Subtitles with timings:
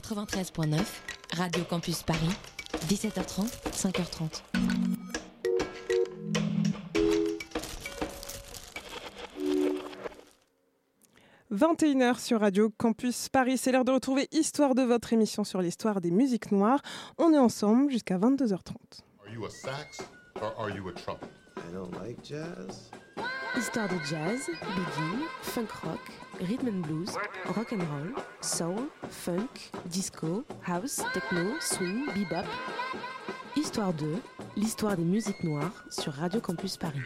[0.00, 0.78] 93.9,
[1.36, 2.30] Radio Campus Paris,
[2.88, 4.42] 17h30, 5h30.
[11.50, 13.58] 21h sur Radio Campus Paris.
[13.58, 16.80] C'est l'heure de retrouver Histoire de votre émission sur l'histoire des musiques noires.
[17.16, 18.76] On est ensemble jusqu'à 22h30.
[19.26, 20.00] Are you a sax
[20.40, 21.26] or are you a trumpet?
[21.56, 22.90] I don't like jazz.
[23.56, 26.00] Histoire de jazz, boogie, funk rock,
[26.40, 27.16] rhythm and blues,
[27.56, 32.46] rock and roll, soul, funk, disco, house, techno, swing, bebop.
[33.56, 34.16] Histoire 2,
[34.56, 37.00] l'histoire des musiques noires sur Radio Campus Paris.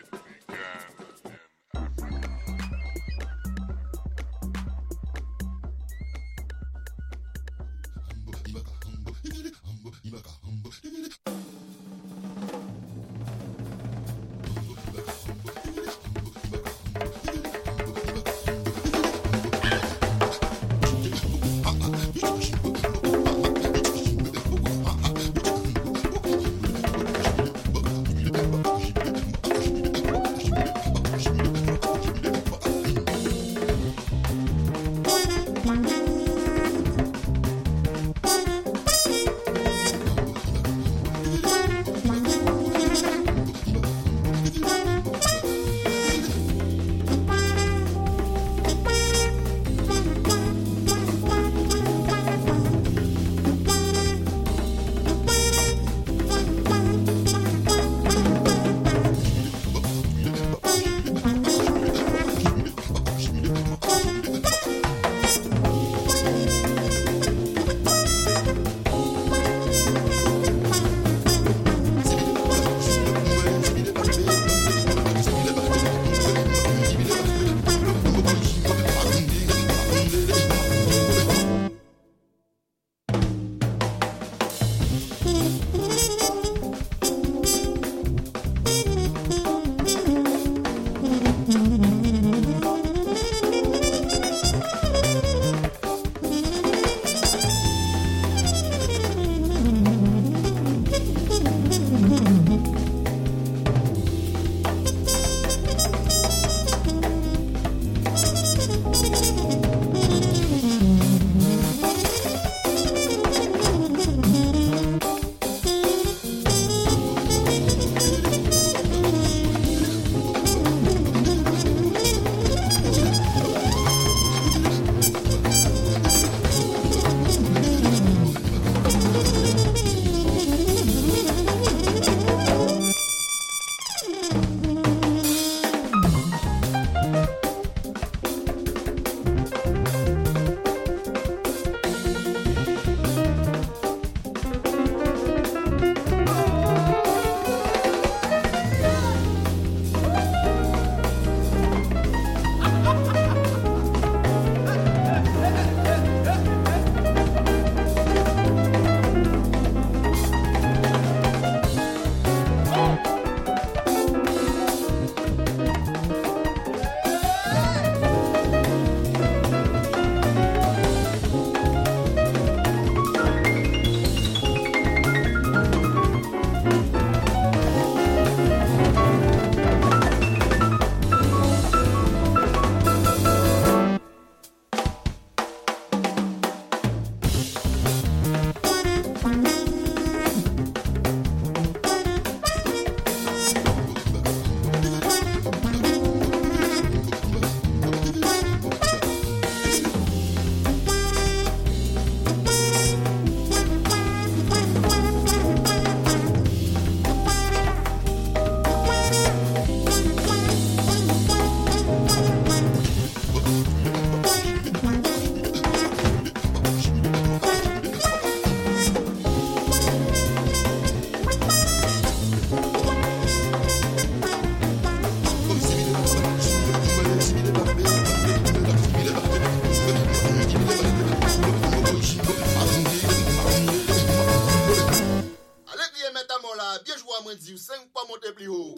[238.44, 238.75] Vous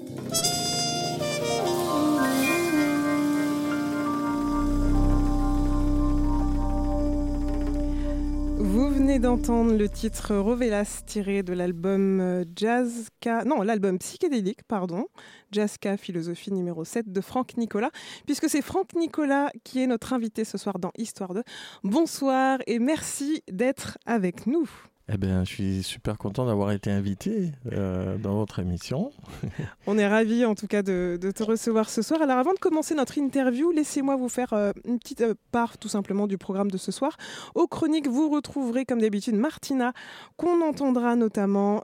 [8.90, 15.06] venez d'entendre le titre Rovelas tiré de l'album euh, Jazzka, non, l'album psychédélique, pardon,
[15.50, 17.90] Jazzka philosophie numéro 7 de Franck Nicolas,
[18.26, 21.42] puisque c'est Franck Nicolas qui est notre invité ce soir dans Histoire 2.
[21.84, 24.68] Bonsoir et merci d'être avec nous.
[25.12, 29.12] Eh bien, je suis super content d'avoir été invité euh, dans votre émission.
[29.86, 32.22] On est ravis en tout cas de, te recevoir ce soir.
[32.22, 35.90] Alors avant de commencer notre interview, laissez-moi vous faire euh, une petite euh, part tout
[35.90, 37.18] simplement du programme de ce soir.
[37.54, 39.92] Aux chroniques, vous retrouverez comme d'habitude Martina,
[40.38, 41.82] qu'on entendra notamment.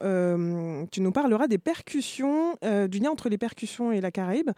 [0.90, 2.56] tu nous parleras des percussions,
[2.88, 4.50] du lien entre les percussions et la Caraïbe.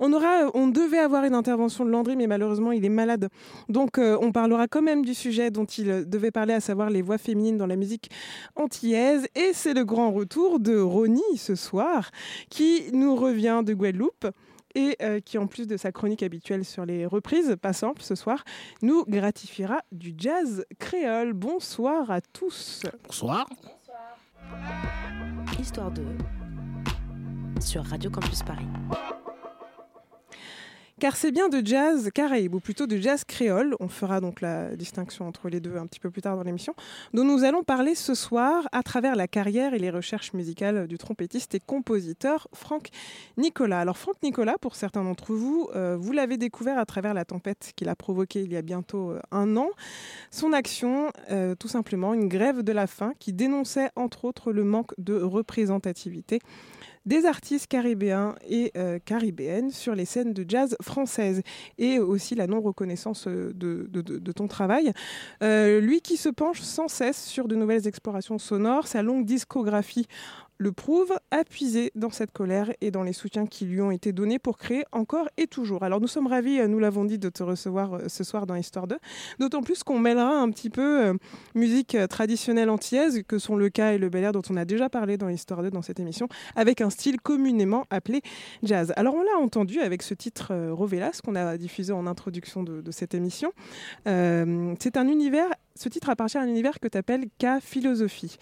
[0.00, 3.28] On, aura, on devait avoir une intervention de Landry, mais malheureusement il est malade.
[3.68, 7.18] Donc on parlera quand même du sujet dont il devait parler, à savoir les voix
[7.18, 8.07] féminines dans la musique
[8.56, 9.28] antillaise.
[9.34, 12.10] Et c'est le grand retour de Ronnie ce soir,
[12.50, 14.26] qui nous revient de Guadeloupe
[14.74, 18.14] et euh, qui, en plus de sa chronique habituelle sur les reprises, pas simple ce
[18.14, 18.44] soir,
[18.82, 21.32] nous gratifiera du jazz créole.
[21.32, 22.82] Bonsoir à tous.
[23.06, 23.48] Bonsoir.
[25.58, 26.02] Histoire de
[27.60, 28.66] sur Radio Campus Paris.
[30.98, 34.74] Car c'est bien de jazz caraïbe, ou plutôt de jazz créole, on fera donc la
[34.74, 36.74] distinction entre les deux un petit peu plus tard dans l'émission,
[37.14, 40.98] dont nous allons parler ce soir à travers la carrière et les recherches musicales du
[40.98, 42.88] trompettiste et compositeur Franck
[43.36, 43.78] Nicolas.
[43.78, 47.72] Alors Franck Nicolas, pour certains d'entre vous, euh, vous l'avez découvert à travers la tempête
[47.76, 49.68] qu'il a provoquée il y a bientôt euh, un an.
[50.32, 54.64] Son action, euh, tout simplement, une grève de la faim qui dénonçait entre autres le
[54.64, 56.40] manque de représentativité
[57.08, 61.40] des artistes caribéens et euh, caribéennes sur les scènes de jazz françaises
[61.78, 64.92] et aussi la non-reconnaissance euh, de, ton travail.
[65.42, 70.06] Euh, lui qui se penche sans cesse sur de nouvelles explorations sonores, sa longue discographie
[70.58, 71.14] le prouve,
[71.48, 74.84] puisé dans cette colère et dans les soutiens qui lui ont été donnés pour créer
[74.92, 75.82] encore et toujours.
[75.82, 78.54] Alors nous sommes ravis, euh, nous l'avons dit, de te recevoir euh, ce soir dans
[78.54, 78.96] Histoire 2,
[79.38, 81.14] d'autant plus qu'on mêlera un petit peu euh,
[81.54, 84.88] musique traditionnelle antillaise, que sont le cas et le bel air dont on a déjà
[84.88, 88.22] parlé dans Histoire 2 dans cette émission, avec un style communément appelé
[88.62, 88.92] jazz.
[88.96, 93.14] Alors on l'a entendu avec ce titre Rovelas qu'on a diffusé en introduction de, cette
[93.14, 93.52] émission.
[94.06, 98.36] C'est un univers ce titre appartient à un univers que tu appelles K-philosophie.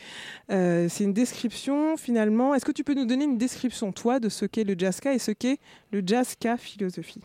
[0.49, 2.55] C'est une description finalement.
[2.55, 5.07] Est-ce que tu peux nous donner une description, toi, de ce qu'est le jazz K
[5.07, 5.59] et ce qu'est
[5.91, 7.23] le jazz K-philosophie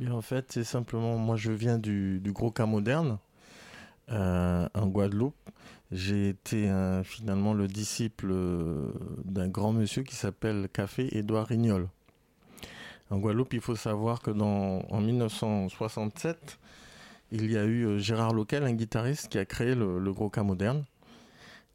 [0.00, 3.18] Bien, en fait, c'est simplement, moi je viens du, gros K moderne,
[4.10, 5.36] euh, en Guadeloupe.
[5.90, 8.34] J'ai été euh, finalement le disciple
[9.24, 11.86] d'un grand monsieur qui s'appelle Café Édouard Rignol.
[13.10, 16.58] En Guadeloupe, il faut savoir que dans, en 1967,
[17.30, 20.42] il y a eu euh, Gérard Loquel, un guitariste qui a créé le, gros cas
[20.42, 20.84] moderne.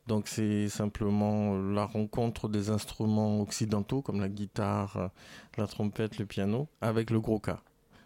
[0.07, 5.07] Donc c'est simplement la rencontre des instruments occidentaux comme la guitare, euh,
[5.57, 7.61] la trompette, le piano avec le gros cas.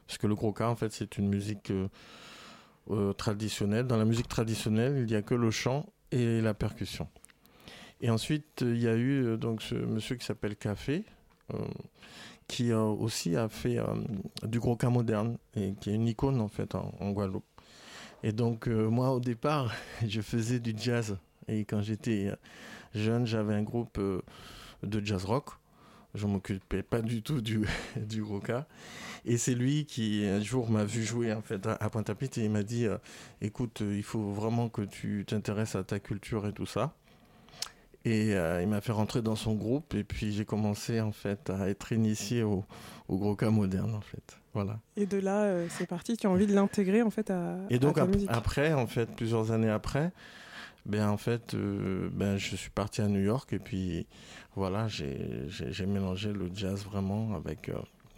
[0.07, 1.71] Parce que le gros cas en fait c'est une musique
[2.89, 3.87] euh, traditionnelle.
[3.87, 7.07] Dans la musique traditionnelle il n'y a que le chant et la percussion.
[8.01, 11.05] Et ensuite il y a eu donc ce monsieur qui s'appelle Café
[12.51, 13.85] qui aussi a fait euh,
[14.43, 17.45] du gros cas moderne et qui est une icône en fait en, Guadeloupe.
[18.23, 19.73] Et donc euh, moi au départ,
[20.05, 21.17] je faisais du jazz
[21.47, 22.35] et quand j'étais euh,
[22.93, 25.49] jeune, j'avais un groupe de jazz rock.
[26.13, 27.61] Je m'occupais pas du tout du,
[27.95, 28.65] du gros cas.
[29.23, 32.51] Et c'est lui qui un jour m'a vu jouer en fait à Pointe-à-Pitre et il
[32.51, 32.85] m'a dit
[33.39, 36.95] écoute, il faut vraiment que tu t'intéresses à ta culture et tout ça.
[38.03, 41.51] Et euh, il m'a fait rentrer dans son groupe et puis j'ai commencé en fait
[41.51, 42.65] à être initié au,
[43.09, 44.39] gros cas moderne en fait.
[44.53, 44.79] Voilà.
[44.97, 46.17] Et de là, euh, c'est parti.
[46.17, 47.57] Tu as envie de l'intégrer en fait à.
[47.69, 48.29] Et donc ta musique.
[48.31, 50.11] après, en fait, plusieurs années après,
[50.85, 54.07] ben en fait, euh, ben je suis parti à New York et puis
[54.55, 57.71] voilà, j'ai mélangé le jazz vraiment avec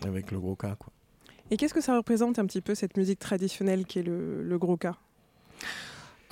[0.05, 0.91] avec le gros cas quoi.
[1.51, 4.57] Et qu'est-ce que ça représente un petit peu cette musique traditionnelle qui est le, le
[4.57, 4.97] gros cas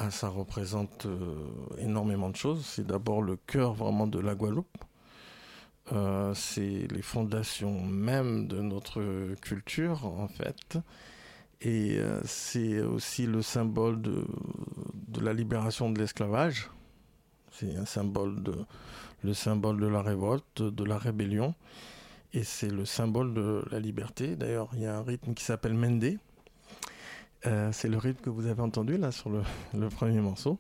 [0.03, 1.35] ah, ça représente euh,
[1.77, 2.65] énormément de choses.
[2.65, 4.83] C'est d'abord le cœur vraiment de la Guadeloupe.
[5.91, 10.79] Euh, c'est les fondations même de notre culture, en fait.
[11.61, 14.25] Et euh, c'est aussi le symbole de,
[15.21, 16.69] la libération de l'esclavage.
[17.51, 18.55] C'est un symbole de,
[19.23, 21.53] le symbole de la révolte, de la rébellion.
[22.33, 24.35] Et c'est le symbole de la liberté.
[24.35, 26.17] D'ailleurs, il y a un rythme qui s'appelle Mende,
[27.47, 30.59] euh, c'est le rythme que vous avez entendu là sur le, premier morceau.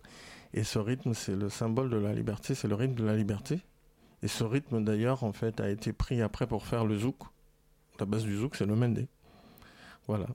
[0.53, 3.61] Et ce rythme, c'est le symbole de la liberté, c'est le rythme de la liberté.
[4.23, 7.17] Et ce rythme d'ailleurs, en fait, a été pris après pour faire le zouk.
[7.99, 9.07] La base du zouk, c'est le mendé.
[10.07, 10.27] Voilà.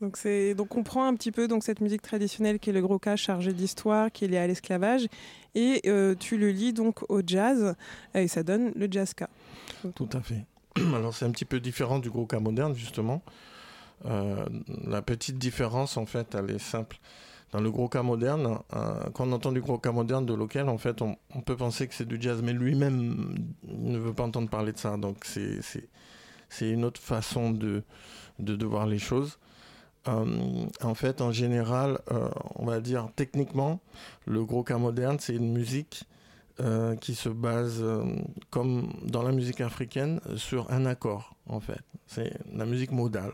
[0.00, 0.18] Donc,
[0.56, 3.16] donc on prend un petit peu donc, cette musique traditionnelle qui est le gros cas
[3.16, 5.06] chargé d'histoire, qui est lié à l'esclavage,
[5.54, 7.74] et euh, tu le lis donc au jazz,
[8.14, 9.28] et ça donne le jazz ka.
[9.94, 10.44] Tout à fait.
[10.94, 13.22] Alors c'est un petit peu différent du gros cas moderne justement,
[14.04, 14.44] euh,
[14.86, 16.98] la petite différence, en fait, elle est simple.
[17.52, 20.68] dans le gros cas moderne, euh, quand on entend du gros cas moderne de local,
[20.68, 23.34] en fait, on, peut penser que c'est du jazz, mais lui-même
[23.66, 24.96] ne veut pas entendre parler de ça.
[24.96, 25.60] Donc c'est
[26.48, 27.82] c'est une autre façon de,
[28.38, 29.38] de voir les choses.
[30.08, 33.80] Euh, en fait, en général, euh, on va dire techniquement,
[34.26, 36.04] le gros cas moderne, c'est une musique
[36.60, 37.84] euh, qui se base,
[38.50, 41.80] comme dans la musique africaine, sur un accord, en fait.
[42.06, 43.32] C'est la musique modale.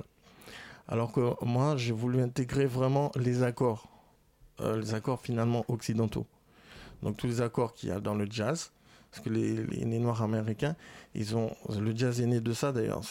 [0.89, 3.89] Alors que moi, j'ai voulu intégrer vraiment les accords,
[4.61, 6.27] les accords finalement occidentaux.
[7.03, 8.73] Donc tous les accords qu'il y a dans le jazz,
[9.11, 10.75] parce que les, les, les Noirs américains,
[11.15, 13.03] ils ont, le jazz est né de ça d'ailleurs.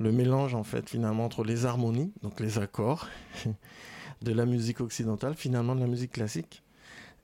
[0.00, 3.08] Le mélange en fait finalement entre les harmonies, donc les accords,
[4.22, 6.62] de la musique occidentale, finalement de la musique classique,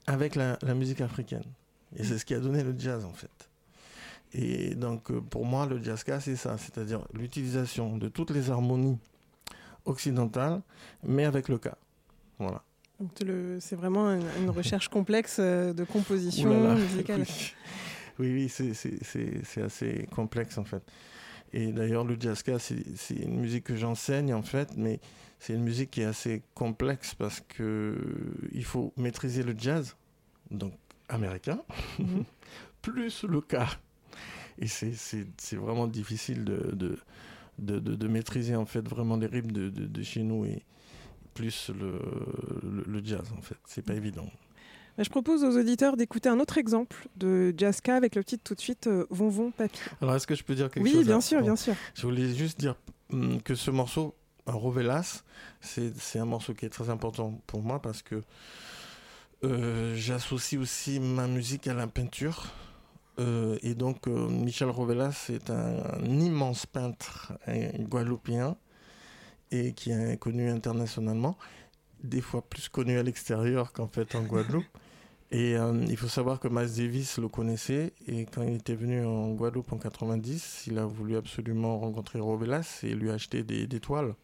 [0.07, 1.45] avec la, la musique africaine.
[1.97, 3.31] Et c'est ce qui a donné le jazz en fait.
[4.35, 8.99] Et donc euh, pour moi, le jazzka, c'est ça, c'est-à-dire l'utilisation de toutes les harmonies
[9.85, 10.63] occidentales,
[11.03, 11.77] mais avec le cas.
[12.39, 12.63] Voilà.
[13.61, 16.75] C'est vraiment une, une recherche complexe euh, de composition Ouh là là.
[16.77, 17.25] musicale.
[18.19, 20.83] Oui, oui, c'est- c'est assez complexe en fait.
[21.53, 25.01] Et d'ailleurs, le jazzka, c'est c'est une musique que j'enseigne en fait, mais
[25.39, 29.97] c'est une musique qui est assez complexe parce que euh, il faut maîtriser le jazz,
[30.51, 30.73] donc
[31.09, 31.61] américain,
[31.99, 32.25] Mhm.
[32.83, 33.69] plus le cas.
[34.59, 34.93] Et c'est-
[35.57, 36.99] vraiment difficile de, de,
[37.59, 39.69] de, de- de maîtriser en fait vraiment les rythmes de,
[40.03, 40.63] chez nous et
[41.35, 41.99] plus le,
[42.63, 43.57] le, le jazz en fait.
[43.67, 44.29] C'est pas évident.
[44.97, 48.55] Bah, Je propose aux auditeurs d'écouter un autre exemple de jazzka avec le titre tout
[48.55, 49.79] de suite euh, Von Von Papy.
[50.01, 51.47] Alors, est-ce que je peux dire quelque Oui, chose bien à- sûr, Bon.
[51.47, 51.75] bien sûr.
[51.95, 52.77] Je voulais juste dire
[53.13, 54.15] hum, que ce morceau,
[54.47, 55.23] un Rovelas,
[55.61, 58.23] c'est un morceau qui est très important pour moi parce que
[59.45, 62.47] euh, j'associe aussi ma musique à la peinture.
[63.19, 68.57] Euh, et donc, euh, Michel Rovelas est un, un immense peintre un guadeloupéen
[69.51, 71.37] et qui est connu internationalement,
[72.03, 74.65] des fois plus connu à l'extérieur qu'en fait en Guadeloupe.
[75.33, 79.03] Et euh, il faut savoir que Miles Davis le connaissait et quand il était venu
[79.03, 83.81] en Guadeloupe en 90, il a voulu absolument rencontrer Rovelas et lui acheter des, des
[83.81, 84.15] toiles.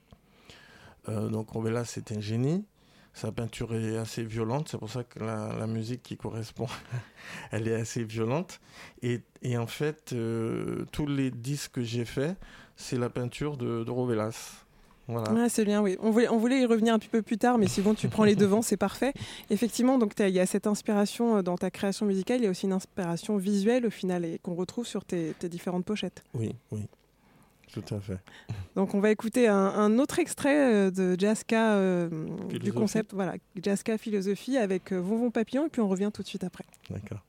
[1.08, 2.66] Euh, donc Rovelas c'est un génie.
[3.14, 6.68] Sa peinture est assez violente, c'est pour ça que la, la musique qui correspond,
[7.52, 8.60] elle est assez violente.
[9.00, 12.36] Et, et en fait, euh, tous les disques que j'ai faits,
[12.76, 14.66] c'est la peinture de, de Rovelas.
[15.08, 15.48] Voilà.
[15.48, 15.96] C'est bien, oui.
[16.00, 18.08] On voulait, on voulait y revenir un petit peu plus tard, mais si bon, tu
[18.08, 19.14] prends les devants, c'est parfait.
[19.50, 22.50] Effectivement, donc il y a cette inspiration euh, dans ta création musicale, il y a
[22.50, 26.22] aussi une inspiration visuelle au final et qu'on retrouve sur tes, tes différentes pochettes.
[26.34, 26.86] Oui, oui,
[27.72, 28.18] tout à fait.
[28.76, 32.08] Donc on va écouter un, un autre extrait euh, de Jazzka euh,
[32.48, 36.22] du concept, voilà, Jazzka philosophie avec euh, Von Von Papillon et puis on revient tout
[36.22, 36.64] de suite après.
[36.90, 37.20] D'accord.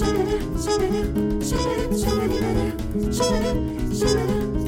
[0.00, 0.90] shimmy, shimmy,
[1.44, 3.52] shimmy, shimmy, shimmy, shimmy,
[3.92, 4.59] shimmy, shimmy,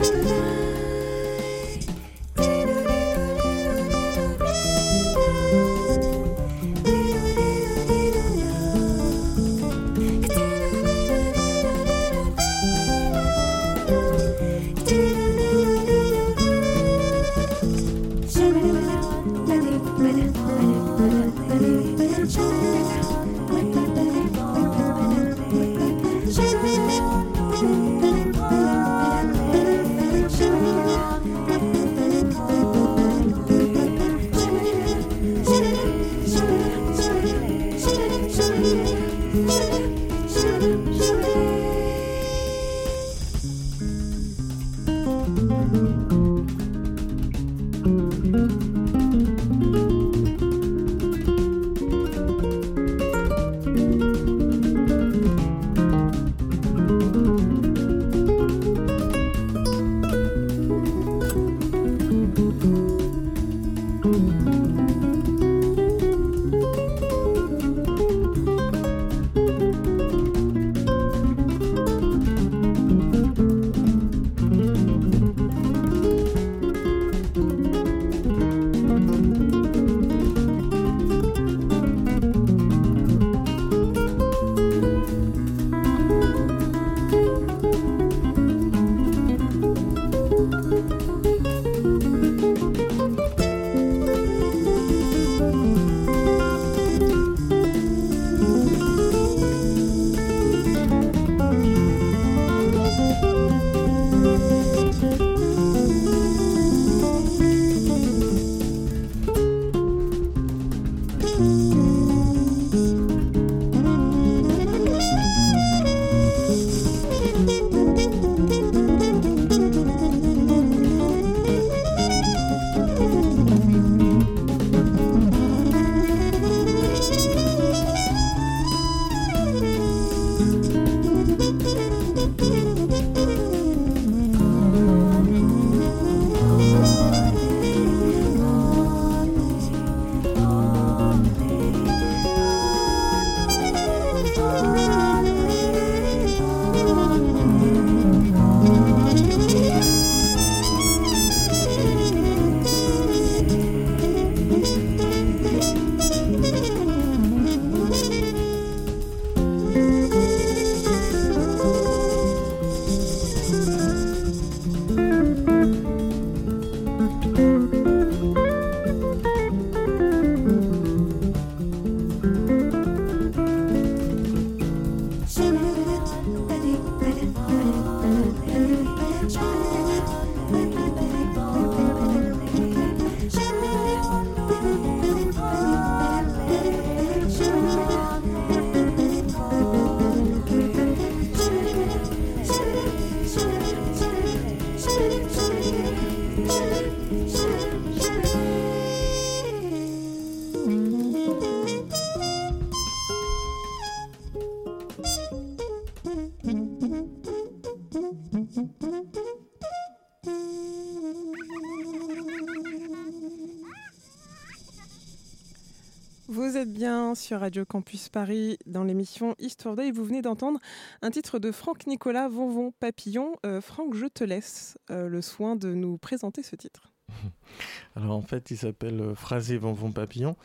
[217.38, 219.90] Radio Campus Paris dans l'émission Histoire Day.
[219.90, 220.58] Vous venez d'entendre
[221.02, 223.36] un titre de Franck Nicolas Vonvon Papillon.
[223.46, 226.92] Euh, Franck, je te laisse euh, le soin de nous présenter ce titre.
[227.96, 230.36] Alors en fait, il s'appelle euh, Phrasé Vonvon Papillon.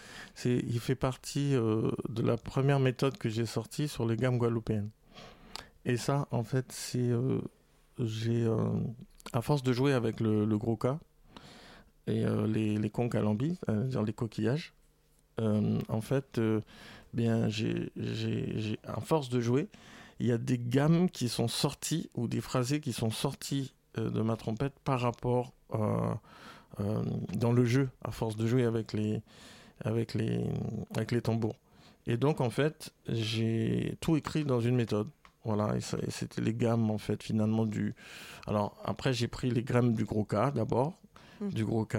[0.46, 4.90] Il fait partie de la première méthode que j'ai sortie sur les gammes guadeloupéennes.
[5.86, 7.12] Et ça, en fait, c'est
[8.00, 8.48] j'ai
[9.34, 11.00] à force de jouer avec le, gros cas
[12.06, 14.74] et les, les conques à lambi, euh, dire les coquillages.
[15.40, 16.62] Euh, en fait, euh,
[17.14, 17.92] bien, j'ai,
[18.86, 19.68] à force de jouer,
[20.20, 24.10] il y a des gammes qui sont sorties ou des phrasés qui sont sortis euh,
[24.10, 25.54] de ma trompette par rapport
[27.34, 29.22] dans le jeu, à force de jouer avec les,
[29.84, 30.44] avec les,
[30.96, 31.56] avec les tambours.
[32.06, 35.10] Et donc, en fait, j'ai tout écrit dans une méthode.
[35.44, 37.96] Voilà, et, ça- et c'était les gammes, en fait, finalement, du.
[38.48, 40.94] Alors, après, j'ai pris les gammes du gros K d'abord,
[41.42, 41.50] Mhm.
[41.52, 41.98] du gros K,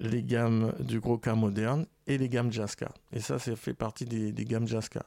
[0.00, 2.92] les gammes du gros K moderne et les gammes Jaska.
[3.12, 5.04] Et ça, ça fait partie des, des gammes Jaska.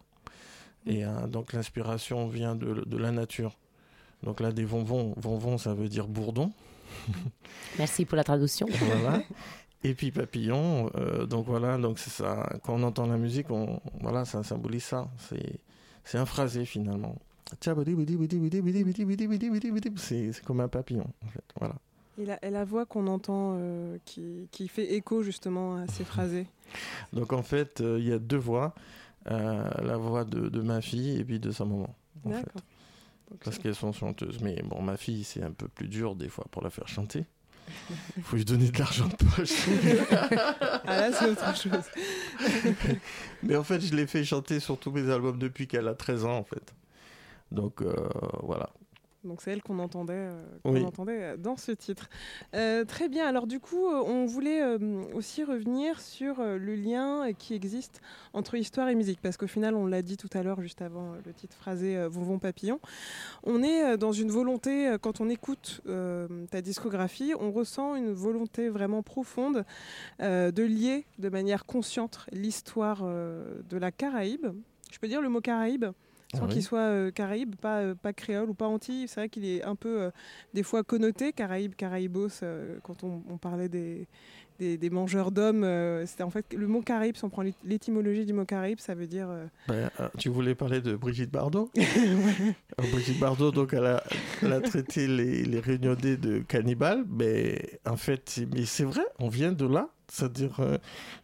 [0.85, 3.57] Et euh, donc, l'inspiration vient de, de la nature.
[4.23, 6.51] Donc là, des vonvons, vonvon, ça veut dire bourdon.
[7.77, 8.67] Merci pour la traduction.
[8.69, 9.21] voilà.
[9.83, 12.49] Et puis papillon, euh, donc voilà, donc c'est ça.
[12.63, 15.07] Quand on entend la musique, on, voilà, ça symbolise ça.
[15.29, 15.59] C'est,
[16.03, 17.15] c'est un phrasé finalement.
[19.99, 21.43] C'est, c'est comme un papillon, en fait.
[21.59, 21.75] Voilà.
[22.17, 26.05] Et la, et la voix qu'on entend euh, qui, qui fait écho justement à ces
[26.05, 26.47] phrasés.
[27.13, 28.73] Donc en fait, euh, il y a deux voix,
[29.29, 31.93] euh, la voix de, de ma fille et puis de sa maman.
[32.25, 32.45] en fait.
[33.43, 34.39] Parce qu'elles sont chanteuses.
[34.41, 37.25] Mais bon, ma fille, c'est un peu plus dur des fois pour la faire chanter.
[38.15, 39.67] Il faut lui donner de l'argent de poche.
[40.87, 41.83] Ah là, c'est autre chose.
[43.43, 46.25] Mais en fait, je l'ai fait chanter sur tous mes albums depuis qu'elle a 13
[46.25, 46.75] ans, en fait.
[47.51, 47.93] Donc euh,
[48.43, 48.69] voilà.
[49.25, 50.83] Donc c'est elle qu'on entendait, euh, qu'on Oui.
[50.83, 52.09] entendait euh, dans ce titre.
[52.55, 53.27] Euh, très bien.
[53.27, 54.77] Alors du coup, on voulait euh,
[55.13, 58.01] aussi revenir sur le lien qui existe
[58.33, 61.13] entre histoire et musique, parce qu'au final, on l'a dit tout à l'heure, juste avant
[61.25, 62.79] le titre phrasé Vonvon Papillon,
[63.43, 65.81] on est dans une volonté, quand on écoute
[66.51, 69.65] ta discographie, on ressent une volonté vraiment profonde
[70.19, 74.47] de lier de manière consciente l'histoire de la Caraïbe.
[74.91, 75.85] Je peux dire le mot Caraïbe?
[76.33, 76.53] Sans Ah oui.
[76.53, 79.07] qu'il soit euh, caraïbe, pas, euh, pas créole ou pas anti.
[79.07, 80.09] C'est vrai qu'il est un peu, euh,
[80.53, 82.29] des fois, connoté, caraïbe, caraïbos,
[82.83, 84.07] quand on, on parlait des,
[84.59, 85.65] des, des mangeurs d'hommes.
[86.05, 88.95] C'était en fait le mot caraïbe, si on prend l'ét- l'étymologie du mot caraïbe, ça
[88.95, 89.27] veut dire.
[89.29, 91.69] euh, tu voulais parler de Brigitte Bardot
[92.81, 94.03] Euh, Brigitte Bardot, donc, elle a,
[94.41, 97.05] elle a traité les, les réunionnais de cannibales.
[97.09, 99.89] Mais en fait, c'est- mais c'est vrai, on vient de là.
[100.11, 100.59] C'est-à-dire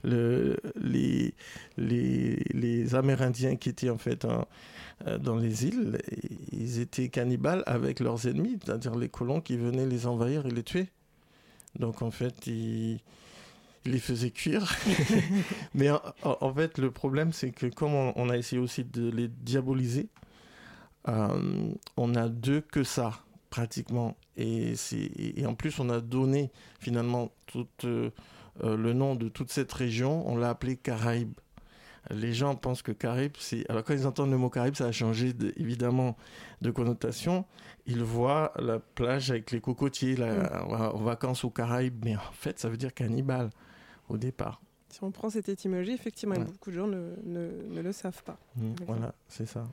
[0.04, 1.34] le, les,
[1.78, 4.48] les, les Amérindiens qui étaient en fait en-
[5.20, 5.98] dans les îles,
[6.52, 10.64] ils étaient cannibales avec leurs ennemis, c'est-à-dire les colons qui venaient les envahir et les
[10.64, 10.90] tuer.
[11.80, 13.00] Donc en fait, ils,
[13.86, 14.76] ils les faisaient cuire.
[15.74, 15.90] Mais
[16.24, 20.10] en, fait, le problème, c'est que comme on, on a essayé aussi de les diaboliser,
[21.08, 24.16] euh, on a deux que ça, pratiquement.
[24.38, 24.74] Et,
[25.18, 28.10] et en plus, on a donné finalement tout euh,
[28.64, 31.34] euh, le nom de toute cette région, on l'a appelé Caraïbe.
[32.14, 33.70] Les gens pensent que Caraïbes, c'est.
[33.70, 36.16] Alors, quand ils entendent le mot Caraïbes, ça a changé de- évidemment
[36.62, 37.46] de connotation.
[37.88, 42.60] Ils voient la plage avec les cocotiers, la- en vacances aux Caraïbes, mais en fait,
[42.60, 43.50] ça veut dire cannibale
[44.10, 44.62] au départ.
[44.90, 46.44] Si on prend cette étymologie, effectivement, Ouais.
[46.44, 48.38] beaucoup de gens ne, ne- ne le savent pas.
[48.58, 48.72] Mm.
[48.86, 49.66] Voilà, c'est ça.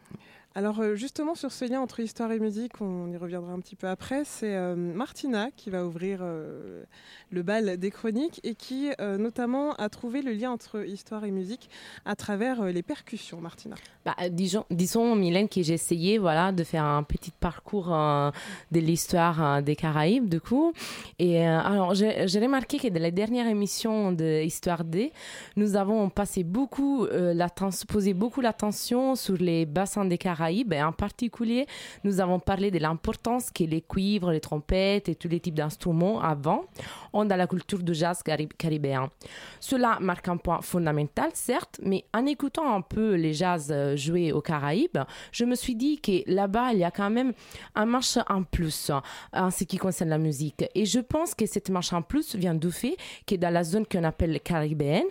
[0.55, 3.77] Alors euh, justement sur ce lien entre histoire et musique, on y reviendra un petit
[3.77, 6.83] peu après, c'est euh, Martina qui va ouvrir euh,
[7.31, 11.69] le bal des chroniques et qui notamment a trouvé le lien entre histoire et musique
[12.05, 13.77] à travers les percussions, Martina.
[14.05, 19.63] Bah, disons, disons, Mylène, que j'ai essayé voilà, de faire un petit parcours de l'histoire
[19.63, 20.73] des Caraïbes, du coup.
[21.19, 25.13] Et alors, j'ai remarqué que dans la dernière émission de Histoire D,
[25.57, 27.07] nous avons passé beaucoup,
[27.89, 30.38] posé beaucoup l'attention sur les bassins des Caraïbes.
[30.73, 31.67] Et en particulier,
[32.05, 36.21] nous avons parlé de l'importance que les cuivres, les trompettes et tous les types d'instruments
[36.21, 36.65] avant
[37.13, 39.11] ont dans la culture du jazz cari- caribéen.
[39.61, 44.33] Cela marque un point fondamental, certes, mais en écoutant un peu les jazz euh, joués
[44.33, 44.99] aux Caraïbes,
[45.33, 47.33] je me suis dit que là-bas, il y a quand même
[47.75, 49.01] un marche en plus euh,
[49.33, 50.65] en ce qui concerne la musique.
[50.75, 52.97] Et je pense que cette marche en plus vient du fait
[53.27, 55.07] que dans la zone qu'on appelle caribéenne,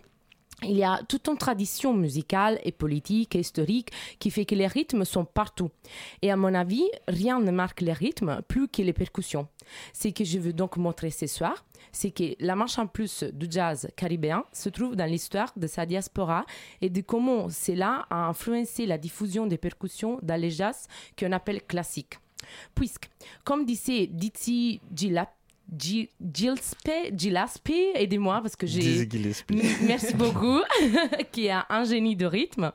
[0.64, 4.66] il y a toute une tradition musicale et politique et historique qui fait que les
[4.66, 5.70] rythmes sont partout.
[6.24, 9.48] Et à mon avis, rien ne marque les rythmes plus que les percussions.
[9.94, 13.48] Ce que je veux donc montrer ce soir, c'est que la marche en plus du
[13.50, 16.44] jazz caribéen se trouve dans l'histoire de sa diaspora
[16.82, 21.62] et de comment cela a influencé la diffusion des percussions dans les jazz qu'on appelle
[21.64, 22.18] classiques.
[22.74, 23.10] Puisque,
[23.44, 25.37] comme disait Dizzy Gillap-
[25.76, 28.82] Gi- Gillespie, Gillespie, aidez-moi parce que j'ai...
[29.86, 30.60] Merci beaucoup,
[31.32, 32.72] qui est un génie de rythme.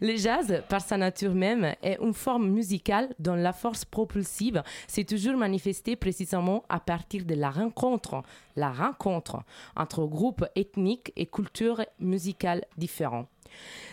[0.00, 5.04] Le jazz, par sa nature même, est une forme musicale dont la force propulsive s'est
[5.04, 8.22] toujours manifestée précisément à partir de la rencontre,
[8.56, 9.42] la rencontre
[9.76, 13.28] entre groupes ethniques et cultures musicales différents.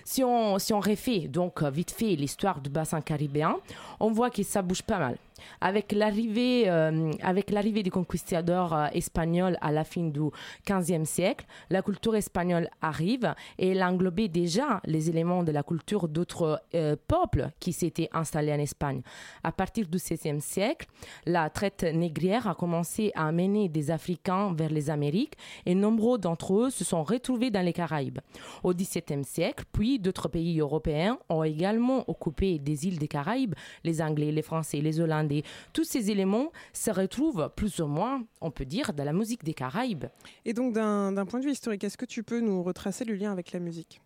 [0.04, 3.58] Si on, refait donc vite fait l'histoire du bassin caribéen,
[4.00, 5.18] on voit que ça bouge pas mal.
[5.62, 10.22] Avec l'arrivée, euh, avec l'arrivée des conquistadors euh, espagnols à la fin du
[10.68, 16.08] XVe siècle, la culture espagnole arrive et elle englobait déjà les éléments de la culture
[16.08, 19.02] d'autres euh, peuples qui s'étaient installés en Espagne.
[19.44, 20.88] À partir du XVIe siècle,
[21.26, 26.54] la traite négrière a commencé à amener des Africains vers les Amériques et nombreux d'entre
[26.56, 28.20] eux se sont retrouvés dans les Caraïbes.
[28.64, 34.02] Au XVIIe siècle, puis d'autres pays européens ont également occupé des îles des Caraïbes, les
[34.02, 35.44] Anglais, les Français, les Hollandais.
[35.74, 39.54] Tous ces éléments se retrouvent plus ou moins, on peut dire, dans la musique des
[39.54, 40.06] Caraïbes.
[40.46, 43.32] Et donc d'un point de vue historique, est-ce que tu peux nous retracer le lien
[43.32, 44.02] avec la musique?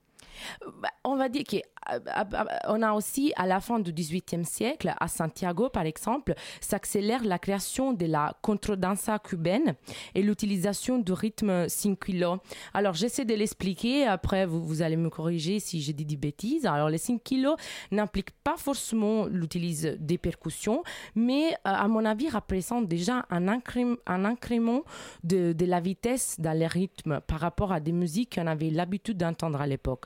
[1.04, 5.86] On va dire qu'on a aussi, à la fin du XVIIIe siècle, à Santiago par
[5.86, 9.76] exemple, s'accélère la création de la contredanza cubaine
[10.16, 12.38] et l'utilisation du rythme cinquillo.
[12.74, 16.66] Alors j'essaie de l'expliquer, après vous, vous allez me corriger si je dis des bêtises.
[16.66, 17.56] Alors les cinquillo
[17.92, 20.84] n'impliquent pas forcément l'utilisation des percussions,
[21.16, 24.82] mais euh, à mon avis représentent déjà un incrément
[25.24, 29.18] de, de la vitesse dans les rythmes par rapport à des musiques qu'on avait l'habitude
[29.18, 30.06] d'entendre à l'époque.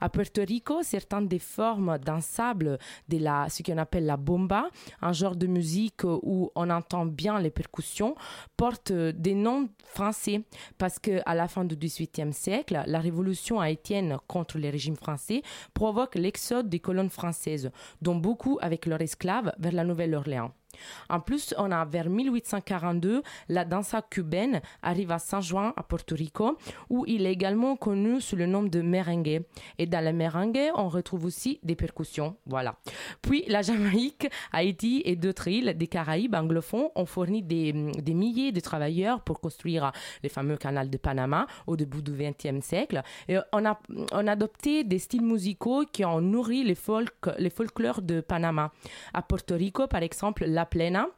[0.00, 4.68] À Puerto Rico, certaines des formes dansables de la, ce qu'on appelle la bomba,
[5.00, 8.14] un genre de musique où on entend bien les percussions,
[8.56, 10.42] portent des noms français
[10.78, 15.42] parce que à la fin du XVIIIe siècle, la révolution haïtienne contre le régime français
[15.74, 17.70] provoque l'exode des colonnes françaises,
[18.02, 20.52] dont beaucoup avec leurs esclaves vers la Nouvelle-Orléans.
[21.08, 26.14] En plus, on a vers 1842, la dansa cubaine arrive à San Juan, à Porto
[26.14, 26.56] Rico,
[26.90, 29.42] où il est également connu sous le nom de merengue.
[29.78, 32.36] Et dans le merengue, on retrouve aussi des percussions.
[32.46, 32.76] Voilà.
[33.22, 38.52] Puis la Jamaïque, Haïti et d'autres îles des Caraïbes anglophones ont fourni des, des milliers
[38.52, 43.02] de travailleurs pour construire les fameux canaux de Panama au début du XXe siècle.
[43.28, 43.78] Et on a,
[44.12, 48.72] on adopté des styles musicaux qui ont nourri les, folk, les folklores de Panama.
[49.14, 51.08] À Porto Rico, par exemple, la plena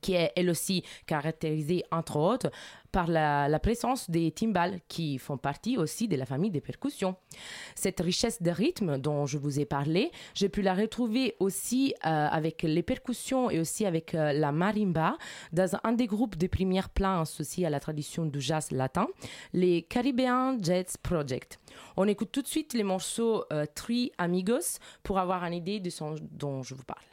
[0.00, 2.50] qui est elle aussi caractérisée entre autres
[2.92, 7.14] par la, présence des timbales qui font partie aussi de la famille des percussions.
[7.74, 12.28] Cette richesse de rythme dont je vous ai parlé, j'ai pu la retrouver aussi euh,
[12.30, 15.16] avec les percussions et aussi avec euh, la marimba
[15.52, 19.06] dans un des groupes de première plan associés à la tradition du jazz latin,
[19.52, 21.60] les Caribbean Jazz Project.
[21.96, 23.66] On écoute tout de suite les morceaux euh,
[24.18, 27.04] Amigos pour avoir une idée de son dont je vous parle.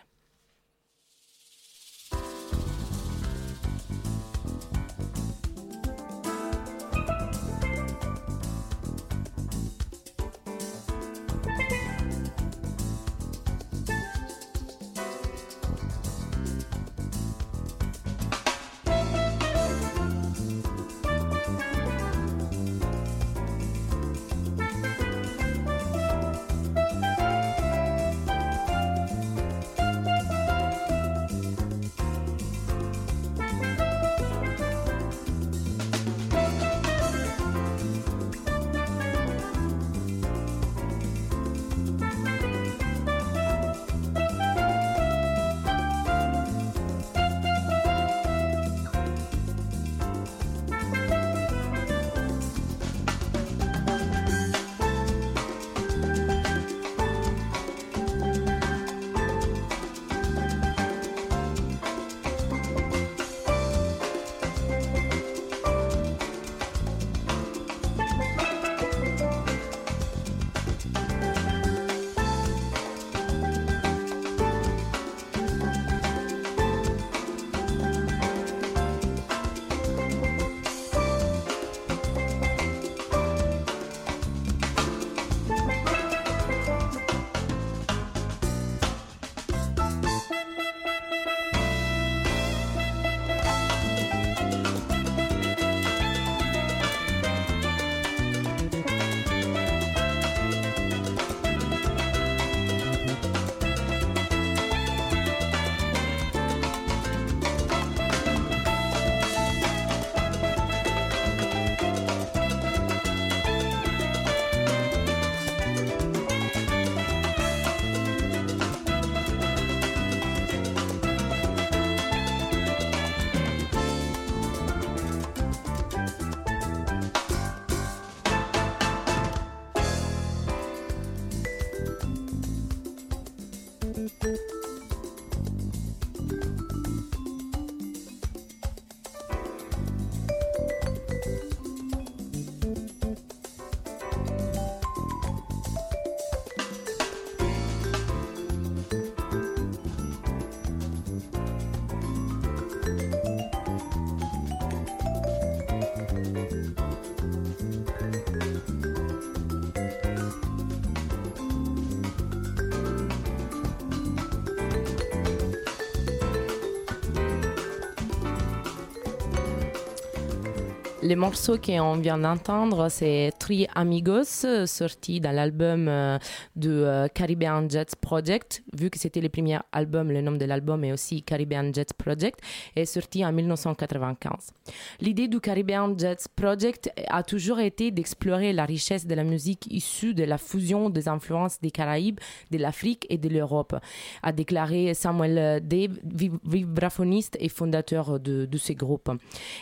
[171.08, 176.18] Les morceaux qu'on vient d'entendre, c'est Tri Amigos, sorti dans l'album euh,
[176.58, 178.64] de euh, Caribbean Jets Project.
[178.74, 182.40] Vu que c'était le premier album, le nom de l'album est aussi Caribbean Jets Project,
[182.76, 184.52] est sorti en 1995.
[185.00, 190.14] L'idée du Caribbean Jets Project a toujours été d'explorer la richesse de la musique issue
[190.14, 192.20] de la fusion des influences des Caraïbes,
[192.52, 193.76] de l'Afrique et de l'Europe,
[194.24, 199.12] a déclaré Samuel Dave, vibraphoniste et fondateur de, ces groupes.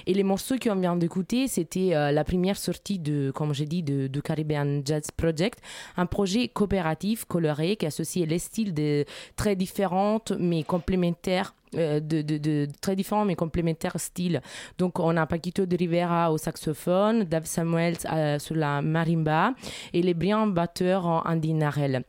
[0.07, 3.83] Et les morceaux qu'on vient d'écouter, c'était euh, la première sortie de, comme j'ai dit,
[3.83, 5.59] de, Caribbean Jazz Project,
[5.97, 6.84] un projet coopératif
[7.27, 13.35] coloré qui associe les styles de, très différents mais complémentaires euh, de, très différents mais
[13.35, 14.41] complémentaires styles.
[14.77, 19.53] Donc on a Paquito de Rivera au saxophone, Dave Samuels euh, sur la marimba
[19.93, 22.03] et les brillants batteurs en andinarelle.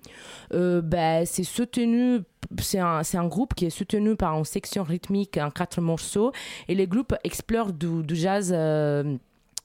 [0.53, 2.21] Euh, ben, c'est soutenu
[2.61, 6.31] c'est un, groupe qui est soutenu par une section rythmique en quatre morceaux
[6.69, 8.53] et les groupes explorent du, jazz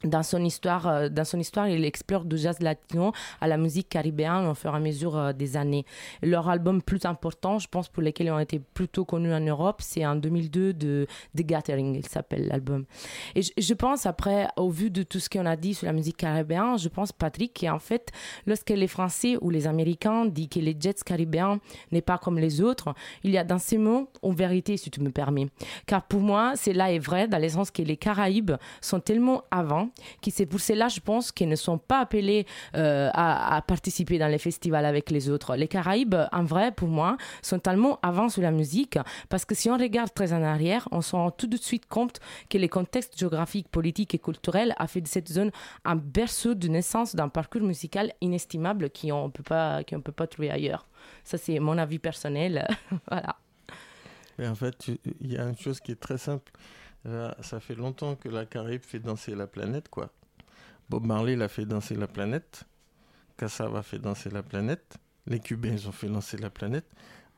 [0.04, 3.90] dans son histoire, euh, dans son histoire, il explore du jazz latino à la musique
[3.90, 5.86] caribéenne au fur et à mesure euh, des années.
[6.22, 9.82] Leur album plus important, je pense pour lesquels ils ont été plutôt connus en Europe,
[9.82, 12.86] c'est en 2002 de The Gathering, il s'appelle l'album.
[13.36, 16.18] Et je, pense après, au vu de tout ce qu'on a dit sur la musique
[16.18, 18.12] caribéenne, je pense Patrick qu'en fait,
[18.46, 21.60] lorsque les Français ou les Américains disent que les jets caribéens
[21.92, 25.02] n'est pas comme les autres, il y a dans ces mots une vérité, si tu
[25.02, 25.48] me permets.
[25.86, 29.44] Car pour moi, c'est là est vrai dans le sens que les Caraïbes sont tellement
[29.52, 29.91] avant
[30.22, 34.28] qui c'est pour cela, je pense, qu'ils ne sont pas appelés euh, à, participer dans
[34.28, 35.56] les festivals avec les autres.
[35.56, 38.98] Les Caraïbes, en vrai, pour moi, sont tellement avant sur la musique,
[39.30, 42.20] parce que si on regarde très en arrière, on se rend tout de suite compte
[42.50, 45.52] que les contextes géographiques, politiques et culturels a fait de cette zone
[45.86, 49.44] un berceau de naissance d'un parcours musical inestimable qu'on ne peut
[50.12, 50.88] pas, trouver ailleurs.
[51.24, 52.68] Ça, c'est mon avis personnel.
[53.10, 53.38] voilà.
[54.40, 54.88] En fait,
[55.22, 56.52] il y a une chose qui est très simple.
[57.04, 60.12] Ça fait longtemps que la Caraïbe fait danser la planète, quoi.
[60.90, 62.66] Bob Marley l'a fait danser la planète.
[63.38, 64.98] Cassava fait danser la planète.
[65.26, 66.86] Les Cubains, ils ont fait danser la planète.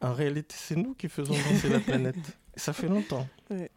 [0.02, 2.38] En réalité, c'est nous qui faisons danser la planète.
[2.56, 3.28] Ça fait longtemps.
[3.50, 3.72] Ouais.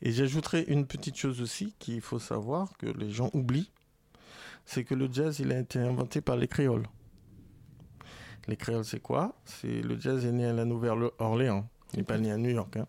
[0.00, 3.70] Et j'ajouterai une petite chose aussi qu'il faut savoir, que les gens oublient,
[4.64, 6.86] c'est que le jazz, il a été inventé par les créoles.
[8.46, 9.34] Les créoles, c'est quoi?
[9.44, 11.68] C'est le jazz est né à la Nouvelle-Orléans.
[11.92, 12.76] Il n'est pas né à New York.
[12.76, 12.86] Hein.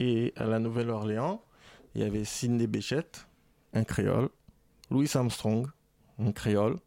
[0.00, 1.42] Et à la Nouvelle-Orléans,
[1.94, 3.28] il y avait Sidney Béchette,
[3.74, 4.30] un créole,
[4.90, 5.66] Louis Armstrong,
[6.18, 6.78] un créole.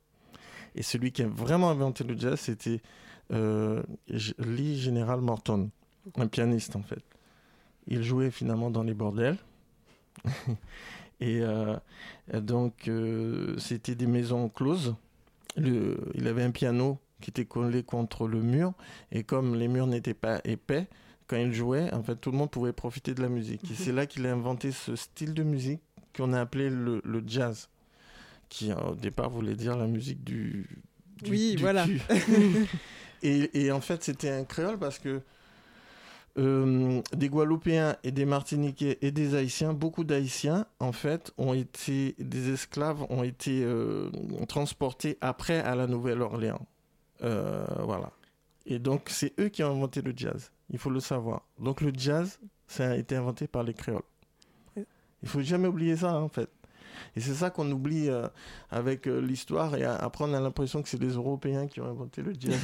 [0.76, 2.82] Et celui qui a vraiment inventé le jazz, c'était
[3.32, 3.84] euh,
[4.40, 5.70] Lee General Morton,
[6.16, 7.04] un pianiste en fait.
[7.86, 9.38] Il jouait finalement dans les bordels.
[11.20, 11.78] et euh,
[12.34, 14.96] donc, euh, c'était des maisons closes.
[15.56, 18.74] Il avait un piano qui était collé contre le mur.
[19.12, 20.88] Et comme les murs n'étaient pas épais,
[21.34, 23.72] quand il jouait, en fait, tout le monde pouvait profiter de la musique.
[23.72, 25.82] Et c'est là qu'il a inventé ce style de musique
[26.16, 27.70] qu'on a appelé le, le, jazz,
[28.50, 30.68] qui au départ voulait dire la musique du.
[31.24, 31.88] du oui, du voilà.
[33.24, 35.22] et, et, en fait, c'était un créole parce que
[36.38, 42.14] euh, des Guadeloupéens et des Martiniquais et des Haïtiens, beaucoup d'Haïtiens, en fait, ont été
[42.20, 44.12] des esclaves, ont été euh,
[44.48, 46.68] transportés après à la Nouvelle-Orléans.
[47.24, 48.12] Euh, voilà.
[48.68, 50.52] Et donc, c'est eux qui ont inventé le jazz.
[50.74, 51.48] Il faut le savoir.
[51.60, 54.02] Donc, le jazz, ça a été inventé par les créoles.
[54.76, 56.50] Il faut jamais oublier ça, en fait.
[57.16, 58.28] Et c'est ça qu'on oublie euh,
[58.72, 59.76] avec euh, l'histoire.
[59.76, 62.56] Et après, on a l'impression que c'est les Européens qui ont inventé le jazz.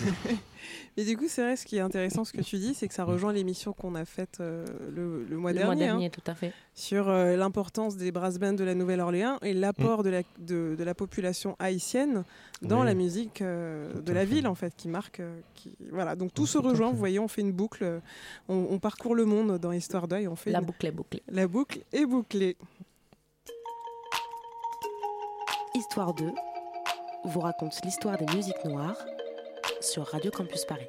[0.97, 2.93] Mais du coup, c'est vrai, ce qui est intéressant, ce que tu dis, c'est que
[2.93, 5.75] ça rejoint l'émission qu'on a faite euh, le, le, mois le dernier.
[5.75, 6.53] mois dernier, hein, tout à fait.
[6.73, 10.03] Sur l'importance des brass bands de la Nouvelle-Orléans et l'apport mmh.
[10.03, 12.23] de, la, de, de, la population haïtienne
[12.61, 12.85] dans oui.
[12.85, 15.21] la musique de la ville, en fait, qui marque.
[15.55, 16.89] Qui, voilà, donc tout, tout se rejoint.
[16.91, 17.99] Vous voyez, on fait une boucle.
[18.47, 20.27] On, on parcourt le monde dans Histoire d'œil.
[20.27, 20.65] On fait la une...
[20.65, 21.23] boucle est bouclée.
[21.29, 22.57] La boucle est bouclée.
[25.75, 26.31] Histoire 2
[27.25, 28.97] vous raconte l'histoire des musiques noires
[29.81, 30.87] sur Radio Campus Paris.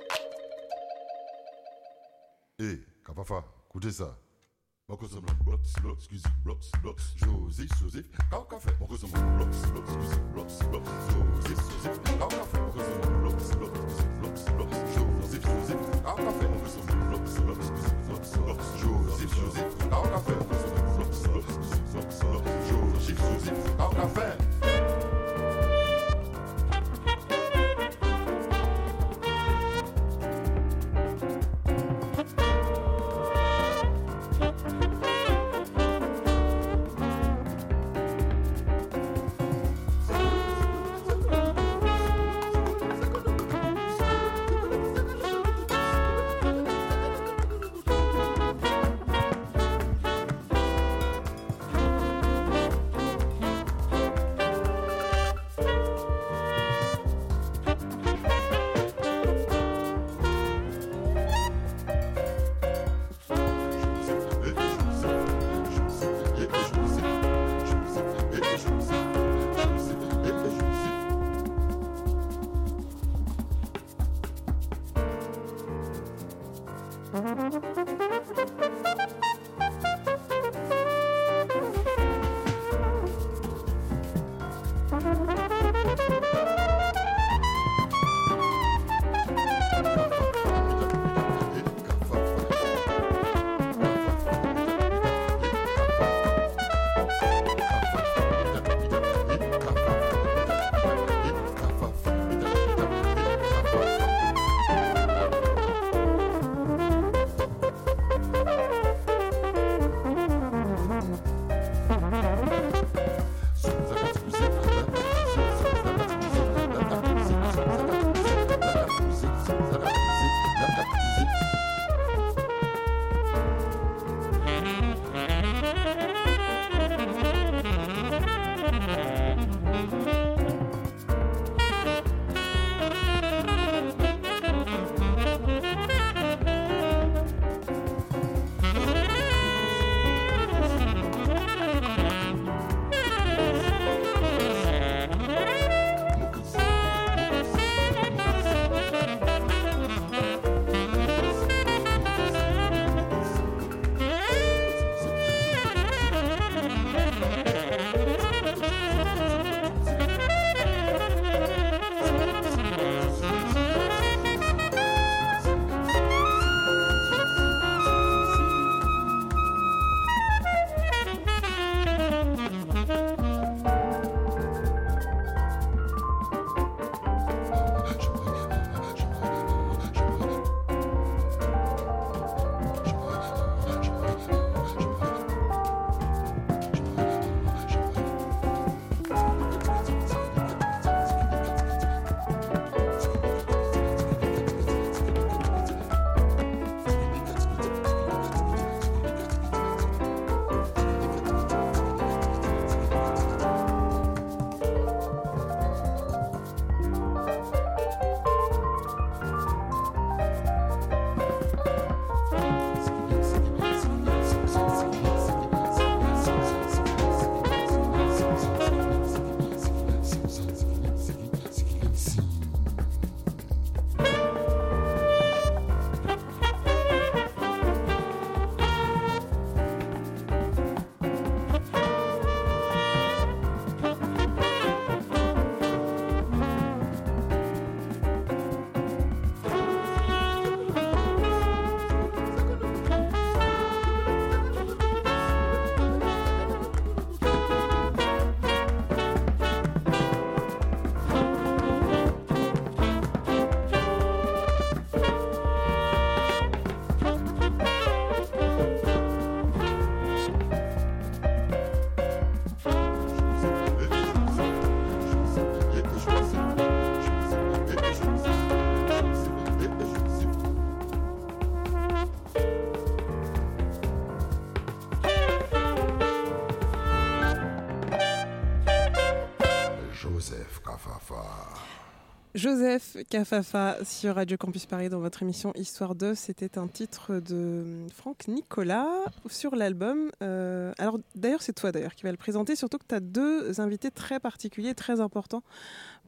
[282.41, 286.15] Joseph Kafafa sur Radio Campus Paris dans votre émission Histoire de.
[286.15, 288.89] C'était un titre de Franck Nicolas
[289.29, 290.11] sur l'album.
[290.23, 293.61] Euh, alors d'ailleurs, c'est toi d'ailleurs qui va le présenter, surtout que tu as deux
[293.61, 295.43] invités très particuliers, très importants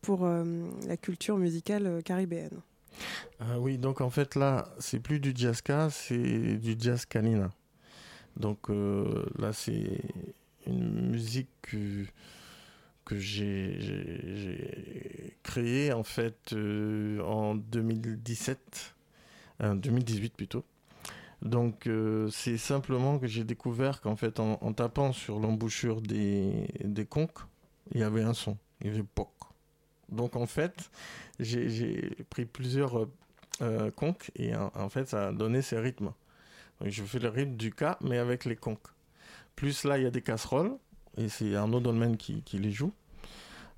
[0.00, 0.42] pour euh,
[0.86, 2.62] la culture musicale euh, caribéenne.
[3.58, 7.50] Oui, donc en fait là, c'est plus du jazzka, c'est du jazz canina.
[8.38, 10.00] Donc là, c'est
[10.66, 11.76] une musique
[13.12, 14.58] que j'ai
[15.42, 18.94] créé en fait euh, en 2017,
[19.60, 20.64] 2018 euh, plutôt.
[21.42, 27.04] Donc euh, c'est simplement que j'ai découvert qu'en fait en, tapant sur l'embouchure des, des
[27.04, 27.40] conques,
[27.92, 29.28] il y avait un son, il y avait POC.
[30.08, 30.90] Donc en fait
[31.40, 33.08] j'ai pris plusieurs
[33.96, 36.12] conques et en, fait ça a donné ces rythmes.
[36.80, 38.88] Donc, je fais le rythme du cas mais avec les conques.
[39.56, 40.76] Plus là il y a des casseroles
[41.16, 42.92] et c'est Arnaud Dolmen qui, qui les joue.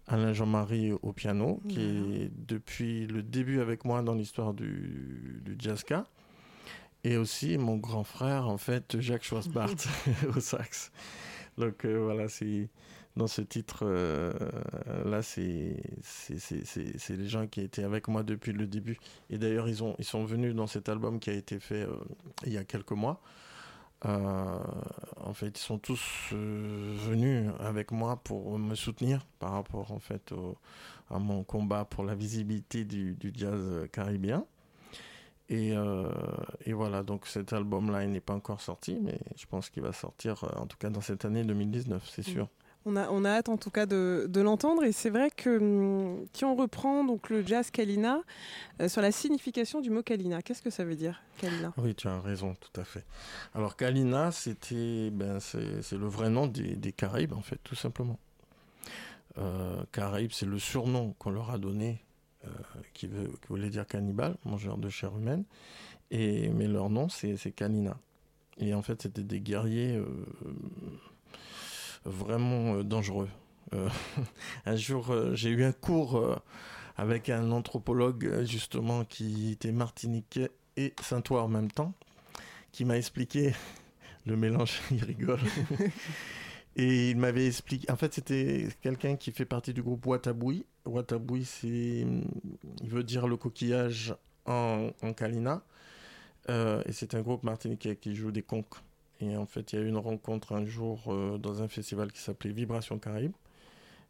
[0.07, 5.57] Alain Jean-Marie au piano, qui est depuis le début avec moi dans l'histoire du, du
[5.59, 6.07] jazzka.
[7.05, 9.75] Et aussi mon grand frère, en fait, Jacques Schwarzbart
[10.37, 10.91] au sax.
[11.59, 12.69] Donc euh, voilà, c'est
[13.17, 14.33] dans ce titre euh,
[15.05, 18.99] là, c'est c'est les gens qui étaient avec moi depuis le début.
[19.31, 21.95] Et d'ailleurs, ils ont ils sont venus dans cet album qui a été fait euh,
[22.45, 23.21] il y a quelques mois.
[24.05, 24.59] Euh,
[25.17, 29.99] en fait, ils sont tous euh, venus avec moi pour me soutenir par rapport en
[29.99, 30.35] fait
[31.11, 34.45] à mon combat pour la visibilité du, jazz caribéen.
[35.51, 36.09] Et, euh,
[36.65, 39.93] et voilà, donc cet album-là, il n'est pas encore sorti, mais je pense qu'il va
[39.93, 42.49] sortir, en tout cas dans cette année 2019, c'est sûr.
[42.87, 46.45] On a, on hâte en tout cas de, l'entendre et c'est vrai que hum, si
[46.45, 48.21] on reprend donc le jazz Kalina
[48.81, 51.73] euh, sur la signification du mot Kalina, qu'est-ce que ça veut dire Kalina?
[51.79, 53.05] Oui, tu as raison, tout à fait.
[53.55, 58.19] Alors Kalina, c'était, ben, c'est le vrai nom des, Caraïbes, en fait, tout simplement.
[59.39, 62.03] Euh, Caraïbes, c'est le surnom qu'on leur a donné,
[62.45, 62.49] euh,
[62.93, 65.45] qui, veut, voulait dire cannibale, mangeur de chair humaine.
[66.11, 67.97] Mais leur nom, c'est Kalina.
[68.59, 70.01] Et en fait, c'était des guerriers
[72.05, 73.29] vraiment euh, dangereux.
[73.75, 73.89] Euh,
[74.67, 76.41] un jour, euh, j'ai eu un cours
[76.97, 81.93] avec un anthropologue, justement, qui était martiniquais et saintois en même temps,
[82.73, 83.53] qui m'a expliqué
[84.27, 85.41] le mélange, il rigole.
[86.77, 87.91] Et il m'avait expliqué.
[87.91, 90.67] En fait, c'était quelqu'un qui fait partie du groupe Wataboui.
[90.85, 92.05] Wataboui, c'est.
[92.83, 95.63] Il veut dire le coquillage en, en Kalina.
[96.51, 98.75] Euh, et c'est un groupe martiniquais qui joue des conques.
[99.31, 102.13] Et en fait, il y a eu une rencontre un jour euh, dans un festival
[102.13, 103.33] qui s'appelait Vibration Caraïbe.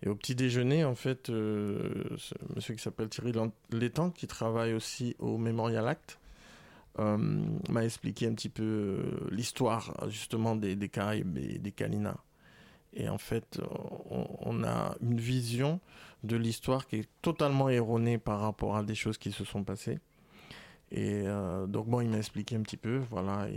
[0.02, 3.32] Et au petit déjeuner, en fait, euh, ce monsieur qui s'appelle Thierry
[3.70, 6.18] Létang, qui travaille aussi au Memorial Act,
[6.98, 7.16] euh,
[7.68, 12.16] m'a expliqué un petit peu l'histoire justement des, Caraïbes et des Kalina.
[12.92, 13.60] Et en fait,
[14.10, 15.80] on, a une vision
[16.22, 19.98] de l'histoire qui est totalement erronée par rapport à des choses qui se sont passées.
[20.92, 21.24] Et
[21.66, 23.48] donc, bon, il m'a expliqué un petit peu, voilà,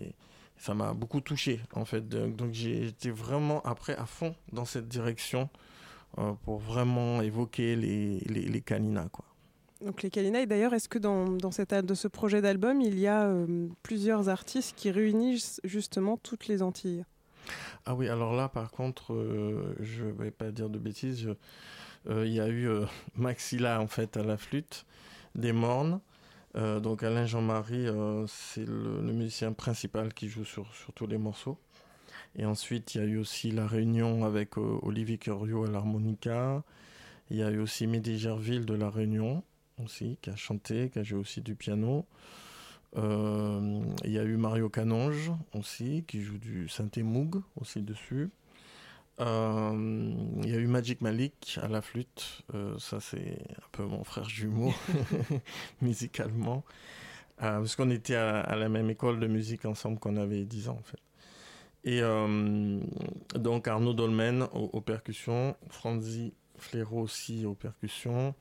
[0.58, 2.08] ça m'a beaucoup touché, en fait.
[2.10, 5.50] Donc, j'ai été vraiment après à fond dans cette direction
[6.18, 9.26] euh, pour vraiment évoquer les, les, les Kalina, quoi.
[9.86, 12.98] Donc les Kalina, et d'ailleurs, est-ce que dans, dans cette, de ce projet d'album, il
[12.98, 17.06] y a euh, plusieurs artistes qui réunissent justement toutes les Antilles?
[17.86, 21.28] Ah oui, alors là, par contre, euh, je vais pas dire de bêtises.
[22.10, 22.86] euh, Il y a eu euh,
[23.16, 24.86] Maxilla, en fait, à la flûte,
[25.36, 26.00] des Mornes.
[26.58, 31.58] Euh, donc Alain Jean-Marie, euh, c'est le, musicien principal qui joue sur, tous les morceaux.
[32.36, 36.64] Et ensuite, il y a eu aussi la réunion avec euh, Olivier Curio à l'harmonica.
[37.30, 39.44] Il y a eu aussi Mehdi Gerville de la Réunion,
[39.84, 42.06] aussi, qui a chanté, qui a joué aussi du piano.
[42.96, 48.30] Il y a eu Mario Canonge aussi, qui joue du synthé Moog aussi dessus.
[49.20, 50.14] Euh,
[50.44, 52.44] il y a eu Magic Malik à la flûte.
[52.54, 54.74] Euh, ça, c'est un peu mon frère jumeau,
[55.82, 56.64] musicalement.
[57.42, 60.44] Euh, parce qu'on était à, à la même école de musique ensemble quand on avait
[60.46, 61.00] 10 ans, en fait.
[61.84, 62.02] Et
[63.40, 68.36] donc Arnaud Dolmen aux, aux percussions, Franzi Fléro aussi aux percussions.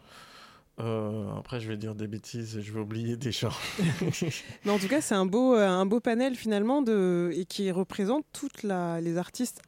[0.80, 3.52] Euh, après, je vais dire des bêtises et je vais oublier des gens.
[4.64, 8.24] Mais en tout cas, c'est un beau, un beau panel finalement de, et qui représente
[8.32, 9.62] toutes la- les artistes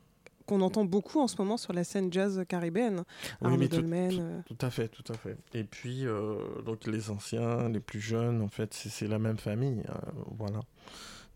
[0.49, 3.05] qu'on entend beaucoup en ce moment sur la scène jazz caribéenne.
[3.07, 5.37] Oui, Arnaud mais tout- Dolmen, tout- euh, Tout à fait, tout à fait.
[5.55, 9.83] Et puis, euh, donc les anciens, les plus jeunes, en fait, c'est la même famille.
[9.89, 9.95] euh,
[10.39, 10.61] voilà.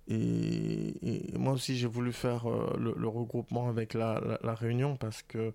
[0.08, 4.54] Et, et moi aussi, j'ai voulu faire euh, le, le regroupement avec la, la, la
[4.54, 5.52] Réunion parce que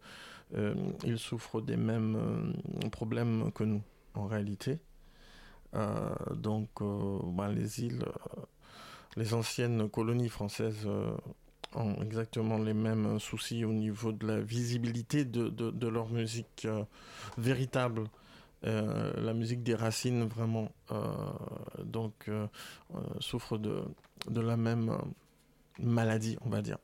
[0.55, 2.53] euh, ils souffrent des mêmes
[2.91, 3.81] problèmes que nous,
[4.13, 4.79] en réalité.
[6.35, 8.05] Donc, ben, les îles,
[9.15, 10.87] les anciennes colonies françaises
[11.76, 16.84] ont exactement les mêmes soucis au niveau de la visibilité de, de, leur musique euh,
[17.38, 18.03] véritable.
[18.65, 21.03] Euh, la musique des racines vraiment euh,
[21.84, 22.47] donc euh,
[22.95, 23.84] euh, souffre de,
[24.28, 24.97] de la même euh,
[25.78, 26.80] maladie on va dire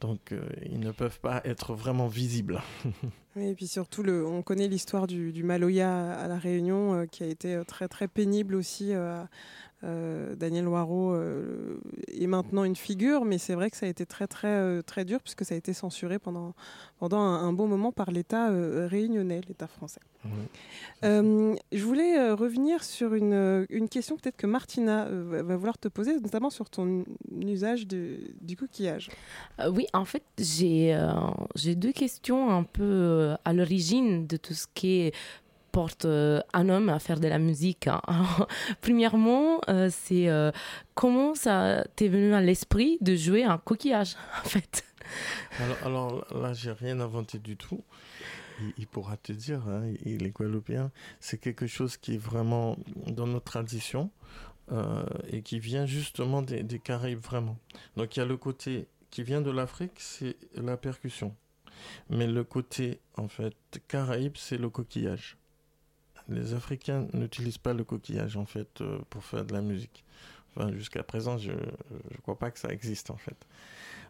[0.00, 2.62] donc euh, ils ne peuvent pas être vraiment visibles
[3.36, 7.26] et puis surtout, le, on connaît l'histoire du, Maloya à la Réunion, euh, qui a
[7.26, 8.94] été euh, très très pénible aussi.
[8.94, 9.24] euh, euh,
[9.82, 14.26] Daniel Loireau euh, est maintenant une figure, mais c'est vrai que ça a été très
[14.26, 16.54] très euh, très dur puisque ça a été censuré pendant
[16.98, 20.00] pendant un, un bon moment par l'État euh, réunionnais, l'État français.
[21.04, 25.42] Euh, je voulais euh, revenir sur une, euh, une question peut-être que Martina euh, va-
[25.42, 27.04] va vouloir te poser, notamment sur ton
[27.40, 29.10] usage de- du coquillage.
[29.60, 31.12] Euh, oui, en fait, j'ai euh,
[31.54, 35.12] j'ai deux questions un peu euh, à l'origine de tout ce qui
[35.76, 37.86] porte euh, un homme à faire de la musique.
[37.86, 38.00] hein.
[38.80, 40.50] Premièrement, euh, c'est euh,
[40.94, 44.86] comment ça t'est venu à l'esprit de jouer un coquillage, en fait?
[45.60, 47.84] Alors, alors là j'ai rien inventé du tout.
[48.78, 50.90] Il, pourra te dire hein, il est guadeloupéen.
[51.20, 54.10] C'est quelque chose qui est vraiment dans notre tradition
[55.30, 57.58] et qui vient justement des, des Caraïbes vraiment.
[57.98, 61.36] Donc il y a le côté qui vient de l'Afrique c'est la percussion.
[62.08, 63.54] Mais le côté en fait
[63.88, 65.36] Caraïbes c'est le coquillage
[66.28, 70.04] les Africains n'utilisent pas le coquillage en fait euh, pour faire de la musique.
[70.56, 73.36] Enfin, jusqu'à présent, je ne crois pas que ça existe en fait.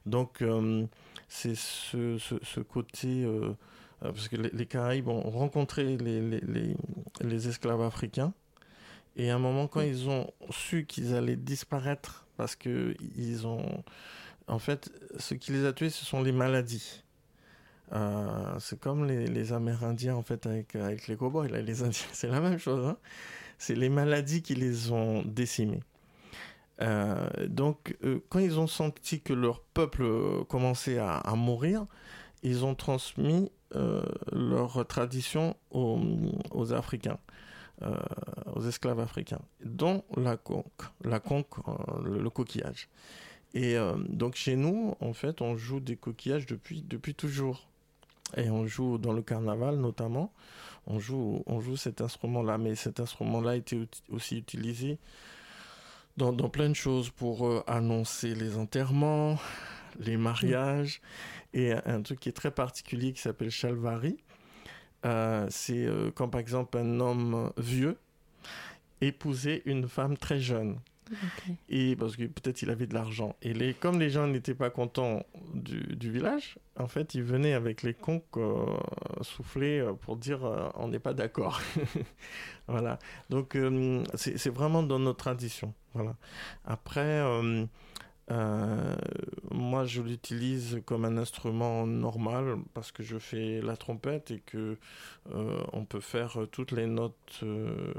[0.07, 0.87] Donc, euh,
[1.29, 3.25] c'est ce, côté.
[3.25, 3.53] euh,
[4.01, 6.77] parce que les, Caraïbes ont rencontré les, les,
[7.21, 8.33] les esclaves africains
[9.17, 13.83] Et à un moment, quand ils ont su qu'ils allaient disparaître, parce que ils ont,
[14.47, 17.03] en fait, ce qui les a tués, ce sont les maladies.
[17.93, 22.41] Euh, c'est comme les, Amérindiens en fait avec, les cowboys, là, les Indiens, c'est la
[22.41, 22.87] même chose.
[22.87, 22.97] Hein
[23.59, 25.80] c'est les maladies qui les ont décimés.
[26.82, 30.05] Euh, donc, euh, quand ils ont senti que leur peuple
[30.49, 31.87] commençait à, mourir,
[32.43, 33.51] ils ont transmis
[34.32, 37.18] leur tradition aux, Africains,
[38.55, 41.57] aux esclaves africains, dont la conque, la conque,
[42.05, 42.89] le, le, coquillage.
[43.55, 43.76] Et
[44.09, 47.66] donc chez nous, en fait, on joue des coquillages depuis, depuis toujours.
[48.37, 50.32] Et on joue dans le carnaval notamment,
[50.87, 54.99] on joue, on joue cet instrument-là, mais cet instrument-là a été aussi utilisé
[56.16, 59.39] dans, plein de choses pour euh, annoncer les enterrements,
[59.99, 61.01] les mariages,
[61.53, 64.18] et un truc qui est très particulier qui s'appelle Chalvari.
[65.05, 67.99] Euh, c'est euh, quand par exemple un homme vieux
[69.01, 70.78] épousait une femme très jeune.
[71.69, 73.37] Et parce que peut-être il avait de l'argent.
[73.43, 77.83] Et les, comme les gens n'étaient pas contents du, village, en fait, ils venaient avec
[77.83, 78.65] les conques euh,
[79.23, 81.61] souffler pour dire euh, on n'est pas d'accord.
[82.69, 82.99] voilà.
[83.31, 85.75] Donc euh, c'est vraiment dans notre tradition.
[85.95, 86.17] Voilà.
[86.65, 87.23] Après,
[88.31, 88.97] euh,
[89.53, 94.77] moi, je l'utilise comme un instrument normal parce que je fais la trompette et que
[95.33, 97.95] euh, on peut faire toutes les notes euh,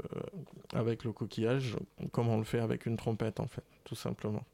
[0.74, 1.76] avec le coquillage
[2.12, 4.44] comme on le fait avec une trompette en fait, tout simplement.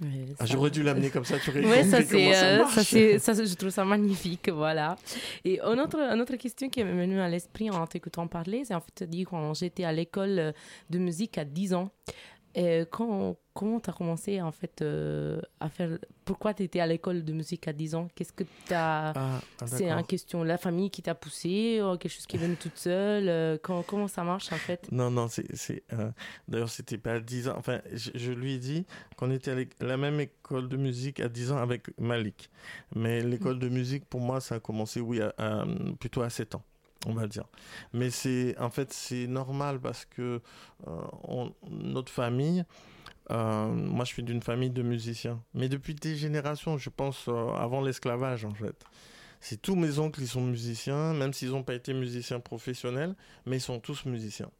[0.00, 3.70] Oui, ah, J'aurais dû l'amener comme ça, tu aurais ouais, ça, c'est, ça, je trouve
[3.70, 4.96] ça magnifique, voilà.
[5.44, 8.76] Et une autre, une autre question qui m'est venue à l'esprit en t'écoutant parler, c'est
[8.76, 10.54] en fait de dire quand j'étais à l'école
[10.88, 11.90] de musique à 10 ans,
[12.54, 16.86] et quand, comment tu as commencé en fait euh, à faire Pourquoi tu étais à
[16.86, 18.08] l'école de musique à 10 ans?
[18.14, 21.96] Qu'est-ce que tu as ah, ah, C'est une question la famille qui t'a poussé ou
[21.96, 24.86] quelque chose qui est venu toute seule euh, comment, comment ça marche en fait?
[24.92, 25.52] Non, non, c'est.
[25.56, 26.12] c'est euh...
[26.46, 27.54] D'ailleurs, c'était pas à 10 ans.
[27.58, 28.86] Enfin, je, je lui ai dit
[29.16, 32.50] qu'on était à la même école de musique à 10 ans avec Malik.
[32.94, 35.64] Mais l'école de musique, pour moi, ça a commencé, oui, à, à,
[35.98, 36.62] plutôt à 7 ans
[37.06, 37.44] on va dire.
[37.92, 40.40] Mais c'est en fait c'est normal parce que
[40.86, 42.64] euh, on, notre famille,
[43.30, 47.50] euh, moi je suis d'une famille de musiciens, mais depuis des générations, je pense euh,
[47.54, 48.84] avant l'esclavage en fait.
[49.40, 53.14] C'est tous mes oncles qui sont musiciens, même s'ils n'ont pas été musiciens professionnels,
[53.46, 54.50] mais ils sont tous musiciens.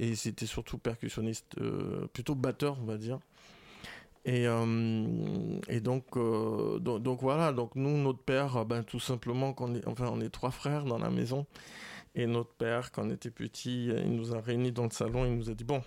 [0.00, 1.56] Et c'était surtout percussionniste,
[2.12, 3.18] plutôt batteur on va dire.
[4.28, 6.78] Et, euh, donc, euh,
[7.20, 9.54] voilà, donc nous, notre père, ben, tout simplement,
[9.86, 11.46] enfin, on est trois frères dans la maison.
[12.14, 15.34] Et notre père, quand on était petit, il nous a réunis dans le salon, il
[15.34, 15.82] nous a dit, bon,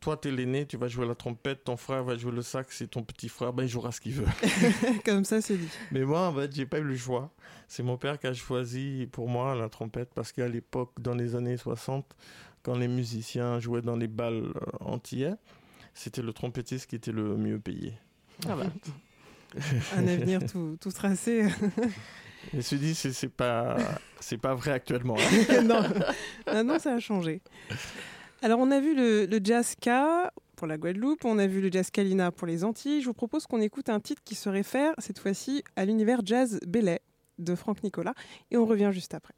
[0.00, 2.88] toi, t'es l'aîné, tu vas jouer la trompette, ton frère va jouer le sax et
[2.88, 4.26] ton petit frère, ben, il jouera ce qu'il veut.
[5.04, 5.68] Comme ça, c'est dit.
[5.90, 7.32] Mais moi, en fait, j'ai pas eu le choix.
[7.66, 11.34] C'est mon père qui a choisi pour moi la trompette parce qu'à l'époque, dans les
[11.34, 12.16] années 60,
[12.62, 15.34] quand les musiciens jouaient dans les balles antillais,
[15.94, 17.94] c'était le trompettiste qui était le mieux payé.
[18.48, 18.66] Ah bah.
[19.96, 21.48] Un avenir tout, tout tracé.
[22.52, 23.76] Je me suis dit, c'est, pas,
[24.40, 25.16] pas vrai actuellement.
[25.64, 25.82] non.
[26.46, 27.42] Ah non, ça a changé.
[28.42, 29.90] Alors, on a vu le, le jazz K
[30.58, 33.00] pour la Guadeloupe, on a vu le jazz Kalina pour les Antilles.
[33.00, 36.58] Je vous propose qu'on écoute un titre qui se réfère cette fois-ci à l'univers jazz
[36.66, 37.00] Belay
[37.38, 38.14] de Franck Nicolas
[38.50, 39.34] et on revient juste après.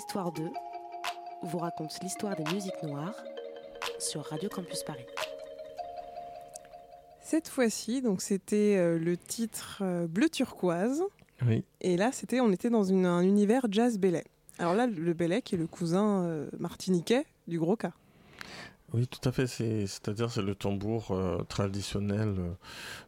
[0.00, 0.48] Histoire 2
[1.42, 3.14] vous raconte l'histoire des musiques noires
[3.98, 5.04] sur Radio Campus Paris.
[7.20, 11.02] Cette fois-ci, donc c'était euh, le titre euh, Bleu turquoise.
[11.46, 11.64] Oui.
[11.82, 14.24] Et là, c'était, on était dans une- un univers jazz belay.
[14.58, 17.92] Alors là, le belay qui est le cousin euh, martiniquais du gros cas.
[18.94, 19.46] Oui, tout à fait.
[19.46, 22.36] C'est, c'est-à-dire, c'est le tambour euh, traditionnel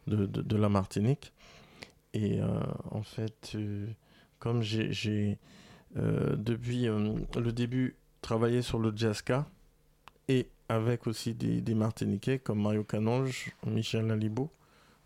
[0.05, 1.33] de, de, de la Martinique.
[2.13, 2.47] Et euh,
[2.91, 3.87] en fait, euh,
[4.37, 5.39] comme j'ai,
[5.95, 9.45] depuis euh, le début travaillé sur le jazzka
[10.27, 14.51] et avec aussi des, des Martiniquais comme Mario Canonge, Michel Lalibo,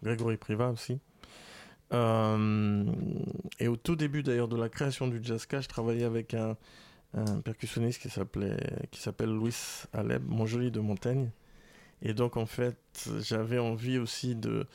[0.04, 1.00] Grégory Privat aussi.
[1.94, 2.86] Euh,
[3.60, 6.56] et au tout début d'ailleurs de la création du jazzka, je travaillais avec un,
[7.44, 9.56] percussionniste qui s'appelle Louis
[9.94, 11.32] Aleb, mon joli de Montaigne.
[12.02, 12.78] Et donc en fait,
[13.22, 14.68] j'avais envie aussi de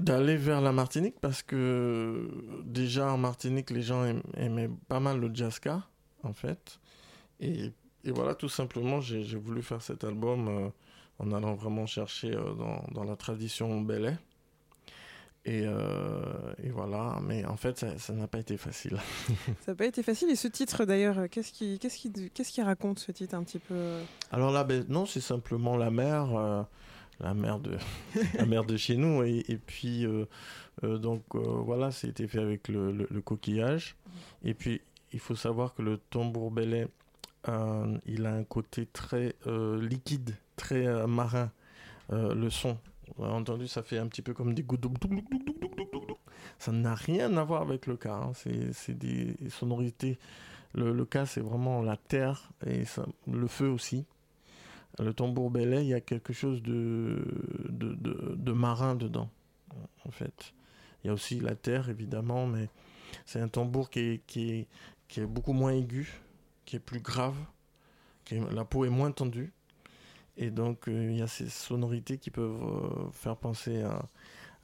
[0.00, 2.28] d'aller vers la Martinique parce que
[2.64, 5.82] déjà en Martinique, les gens aim- aimaient pas mal le jazzka
[6.22, 6.78] en fait.
[7.40, 7.72] Et,
[8.04, 10.68] et voilà, tout simplement, j'ai voulu faire cet album euh,
[11.18, 14.16] en allant vraiment chercher euh, dans, dans la tradition belay.
[15.46, 16.22] Et, euh,
[16.62, 18.98] et voilà, mais en fait, ça n'a pas été facile.
[19.60, 20.30] Ça n'a pas été facile.
[20.30, 23.58] Et ce titre, d'ailleurs, qu'est-ce qui, qu'est-ce qui, qu'est-ce qui raconte ce titre un petit
[23.58, 23.98] peu?
[24.30, 26.62] Alors là, ben, non, c'est simplement la mer, euh,
[27.20, 27.76] la mer de,
[28.34, 29.22] la mer de chez nous.
[29.22, 30.26] Et, et puis, euh,
[30.84, 33.96] euh, donc euh, voilà, c'était fait avec le, le- le coquillage.
[34.44, 34.80] Et puis,
[35.12, 36.88] il faut savoir que le tambour belay,
[38.06, 41.50] il a un côté très liquide, très marin.
[42.10, 42.78] Le son,
[43.16, 44.86] vous avez entendu, ça fait un petit peu comme des gouttes.
[46.58, 48.14] Ça n'a rien à voir avec le cas.
[48.14, 48.32] hein.
[48.34, 50.18] C'est des sonorités.
[50.74, 54.06] Le, le cas, c'est vraiment la terre et ça- le feu aussi.
[54.98, 57.24] Le tambour belay, il y a quelque chose de,
[57.68, 59.28] de, de- de marin dedans,
[60.04, 60.54] en fait.
[61.02, 62.68] Il y a aussi la terre, évidemment, mais
[63.26, 64.68] c'est un tambour qui est, qui, est,
[65.08, 66.20] qui est beaucoup moins aigu,
[66.64, 67.36] qui est plus grave,
[68.24, 69.52] qui est- la peau est moins tendue.
[70.36, 74.08] Et donc, euh, il y a ces sonorités qui peuvent euh, faire penser à,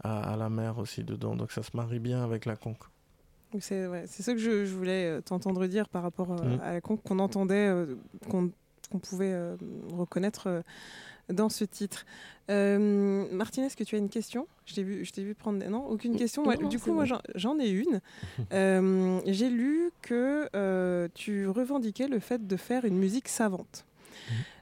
[0.03, 1.37] à, la mer aussi dedans.
[1.37, 2.83] Donc ça se marie bien avec la conque.
[3.61, 6.61] C'est ouais, ce que je, je voulais t'entendre dire par rapport mm.
[6.63, 7.73] à la conque qu'on entendait,
[8.29, 8.51] qu'on
[8.99, 9.37] pouvait
[9.93, 10.63] reconnaître
[11.33, 12.05] dans ce titre.
[12.51, 14.47] Euh, Martinez, est-ce que tu as une question?
[14.67, 15.65] Je t'ai vu, je vu prendre.
[15.67, 16.43] Non, aucune question.
[16.69, 18.01] du coup, moi, j'en ai une.
[18.53, 23.85] Euh, j'ai lu que euh, tu revendiquais le fait de faire une musique savante.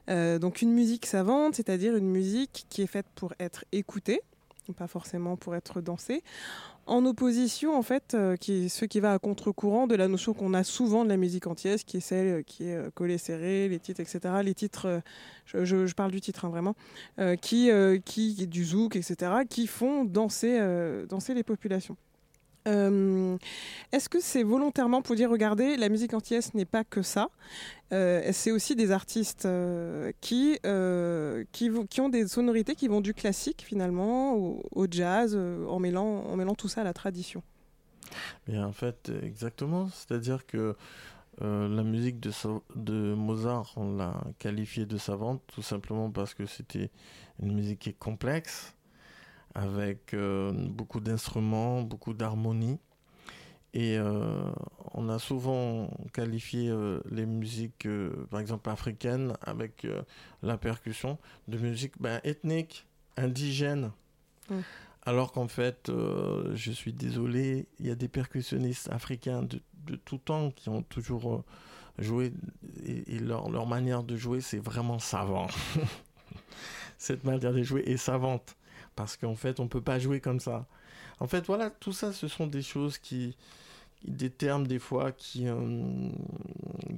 [0.07, 0.39] Mhm.
[0.39, 4.21] donc une musique savante, c'est-à-dire une musique qui est faite pour être écoutée,
[4.77, 6.23] pas forcément pour être dansée,
[6.89, 10.53] en opposition, en fait, euh, qui ce qui va à contre-courant de la notion qu'on
[10.53, 13.69] a souvent de la musique antillaise, qui est celle euh, qui est euh, collée serrée,
[13.69, 14.19] les titres, etc.
[14.43, 15.01] Les titres,
[15.45, 16.75] je, parle du titre hein, vraiment,
[17.41, 17.69] qui,
[18.05, 20.59] qui, du zouk, etc., qui font danser
[21.33, 21.97] les populations.
[22.67, 23.37] Euh,
[23.91, 27.29] est-ce que c'est volontairement pour dire, regardez, la musique antillaise n'est pas que ça
[27.93, 30.59] euh, C'est aussi des artistes euh, qui,
[31.51, 36.55] qui, ont des sonorités qui vont du classique finalement au, jazz, en, mêlant, en mêlant
[36.55, 37.41] tout ça à la tradition.
[38.47, 39.89] Mais en fait, exactement.
[39.89, 40.75] C'est-à-dire que
[41.41, 42.31] la musique de,
[42.75, 46.91] de Mozart, on l'a qualifiée de savante tout simplement parce que c'était
[47.41, 48.75] une musique qui est complexe
[49.55, 52.79] avec euh, beaucoup d'instruments, beaucoup d'harmonie.
[53.73, 54.51] Et euh,
[54.93, 57.87] on a souvent qualifié euh, les musiques,
[58.31, 59.85] par exemple africaines, avec
[60.41, 63.91] la percussion, de musique ben, ethnique, indigène.
[64.49, 64.59] Mm.
[65.03, 65.91] Alors qu'en fait,
[66.53, 69.61] je suis désolé, il y a des percussionnistes africains de,
[70.05, 71.43] tout temps qui ont toujours
[71.97, 72.33] joué,
[72.85, 75.47] et, leur, leur, manière de jouer, c'est vraiment savant.
[76.97, 78.55] Cette manière de jouer est savante
[78.99, 80.67] parce qu'en fait, on peut pas jouer comme ça.
[81.21, 83.37] En fait, voilà, tout ça, ce sont des choses qui,
[84.03, 86.09] des termes des fois qui, euh,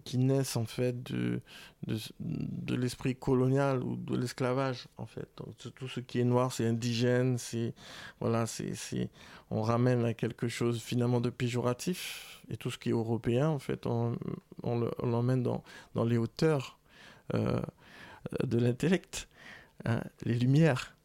[0.03, 1.41] qui naissent en fait de,
[1.85, 5.29] de, l'esprit colonial ou de l'esclavage en fait.
[5.75, 7.75] tout ce qui est noir, c'est indigène, c'est
[8.19, 9.11] voilà, c'est
[9.51, 13.59] on ramène à quelque chose finalement de péjoratif et tout ce qui est européen en
[13.59, 14.17] fait, on,
[14.63, 16.79] on l'emmène dans, dans les hauteurs
[17.35, 17.61] euh,
[18.43, 19.27] de l'intellect,
[19.85, 20.95] hein, les lumières.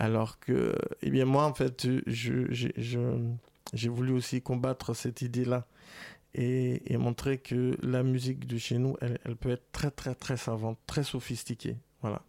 [0.00, 5.66] Alors que, eh bien, moi, en fait, j'ai voulu aussi combattre cette idée-là
[6.34, 10.78] et, montrer que la musique de chez nous, elle, peut être très, très, très savante,
[10.86, 11.76] très sophistiquée.
[12.00, 12.22] Voilà.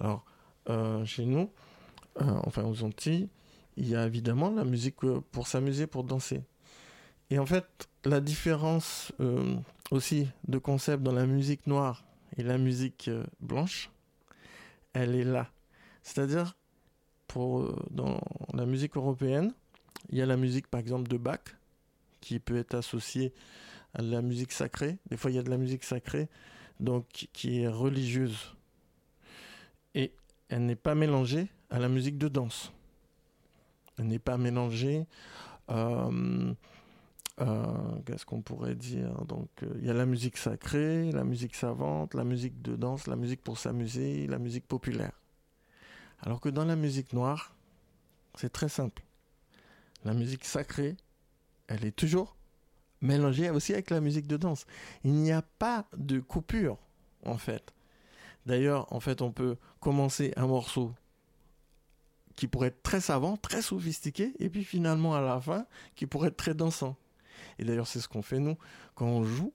[0.00, 0.24] Alors,
[0.70, 1.50] euh, chez nous,
[2.22, 3.28] euh, enfin aux Antilles,
[3.76, 4.96] il y a évidemment la musique
[5.30, 6.40] pour s'amuser, pour danser.
[7.28, 7.66] Et en fait,
[8.06, 9.56] la différence euh,
[9.90, 12.02] aussi de concept dans la musique noire
[12.38, 13.10] et la musique
[13.40, 13.90] blanche,
[14.94, 15.50] elle est là.
[16.02, 16.56] C'est-à-dire,
[17.30, 18.20] pour, euh, dans
[18.52, 19.52] la musique européenne,
[20.08, 21.38] il y a la musique par exemple de Bach,
[22.20, 23.32] qui peut être associée
[23.94, 24.98] à la musique sacrée.
[25.10, 26.28] Des fois, il y a de la musique sacrée,
[26.80, 28.56] donc qui est religieuse.
[29.94, 30.12] Et
[30.48, 32.72] elle n'est pas mélangée à la musique de danse.
[33.96, 35.06] Elle n'est pas mélangée.
[35.70, 36.52] Euh,
[37.40, 37.64] euh,
[38.06, 39.24] qu'est-ce qu'on pourrait dire?
[39.26, 43.16] Donc, il y a la musique sacrée, la musique savante, la musique de danse, la
[43.16, 45.19] musique pour s'amuser, la musique populaire.
[46.22, 47.54] Alors que dans la musique noire,
[48.34, 49.02] c'est très simple.
[50.04, 50.96] La musique sacrée,
[51.68, 52.36] elle est toujours
[53.00, 54.66] mélangée aussi avec la musique de danse.
[55.04, 56.78] Il n'y a pas de coupure,
[57.24, 57.72] en fait.
[58.46, 60.92] D'ailleurs, en fait, on peut commencer un morceau
[62.36, 66.28] qui pourrait être très savant, très sophistiqué, et puis finalement à la fin, qui pourrait
[66.28, 66.96] être très dansant.
[67.58, 68.56] Et d'ailleurs, c'est ce qu'on fait nous
[68.94, 69.52] quand on joue.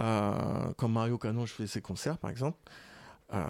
[0.00, 2.58] Euh, comme Mario Cano, je ses concerts, par exemple.
[3.34, 3.44] Euh,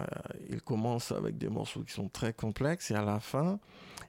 [0.48, 3.60] il commence avec des morceaux qui sont très complexes et à la fin,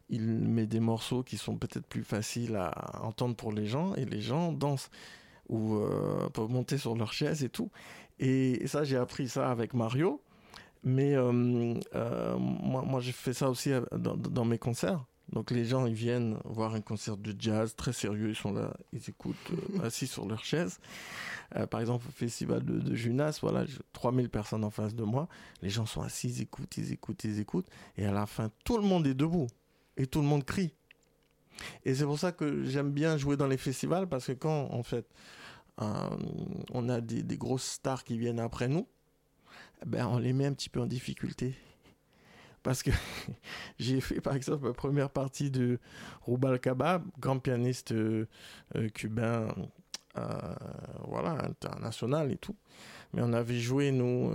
[0.10, 4.06] il met des morceaux qui sont peut-être plus faciles à entendre pour les gens et
[4.06, 4.90] les gens dansent
[5.48, 7.70] ou euh, peuvent monter sur leur chaise et tout.
[8.20, 10.22] Et, ça, j'ai appris ça avec Mario.
[10.84, 11.32] Mais euh,
[12.40, 15.06] moi, moi j'ai fait ça aussi dans mes concerts.
[15.32, 18.76] Donc les gens, ils viennent voir un concert de jazz très sérieux, ils sont là,
[18.94, 20.80] ils écoutent euh, assis sur leur chaise.
[21.56, 25.28] Euh, par exemple, au festival de, Junas, voilà, 3000 personnes en face de moi,
[25.62, 27.68] les gens sont assis, ils écoutent, ils écoutent, ils écoutent,
[27.98, 29.48] et à la fin, tout le monde est debout,
[29.98, 30.74] et tout le monde crie.
[31.86, 34.84] Et c'est pour ça que j'aime bien jouer dans les festivals, parce que quand, en
[34.84, 35.08] fait,
[35.82, 36.10] euh,
[36.72, 38.88] on a des, des grosses stars qui viennent après nous,
[39.86, 41.56] ben, on les met un petit peu en difficulté
[42.64, 42.92] parce que
[43.80, 45.80] j'ai fait par exemple la première partie de
[46.26, 48.28] Rubalcaba, grand pianiste euh,
[48.76, 49.48] euh, cubain,
[50.18, 50.56] euh,
[51.08, 52.56] voilà, international et tout.
[53.14, 54.32] Mais on avait joué, nous,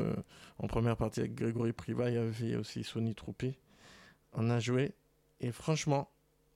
[0.59, 3.57] en première partie avec Grégory Priva, il y avait aussi Sonny Troupé.
[4.33, 4.95] On a joué,
[5.41, 6.11] et franchement,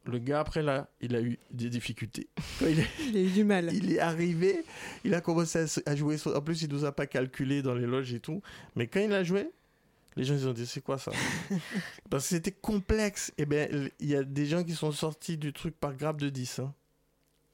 [0.05, 2.29] le gars après là, il a eu des difficultés.
[2.61, 2.81] Il,
[3.17, 3.71] a eu du mal.
[3.73, 4.65] Il est arrivé,
[5.05, 6.17] il a commencé à, jouer.
[6.27, 8.43] En plus, il nous a pas calculé dans les loges et tout.
[8.75, 9.51] Mais quand il a joué,
[10.19, 11.13] Les gens, ils ont dit, c'est quoi ça?
[12.11, 13.33] Parce que c'était complexe.
[13.39, 13.69] Et bien,
[14.01, 16.59] il y a des gens qui sont sortis du truc par grappe de 10.
[16.59, 16.75] hein.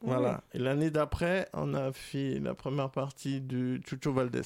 [0.01, 0.43] Voilà.
[0.55, 4.41] Et l'année d'après, on a fait la première partie de Chucho Valdés.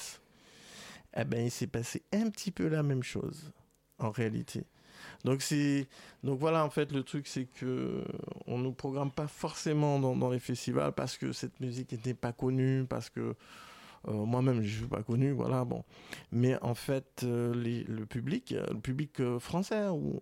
[1.15, 3.51] Eh ben, il s'est passé un petit peu la même chose,
[3.99, 4.65] en réalité.
[5.23, 5.87] Donc, c'est...
[6.21, 8.03] Donc voilà, en fait, le truc, c'est que
[8.47, 12.13] on ne nous programme pas forcément dans, dans les festivals parce que cette musique n'était
[12.13, 13.33] pas connue, parce que
[14.07, 15.83] moi-même, je ne suis pas connu, voilà, bon.
[16.31, 20.21] Mais en fait, euh, les- le public, euh, le public euh, français, ou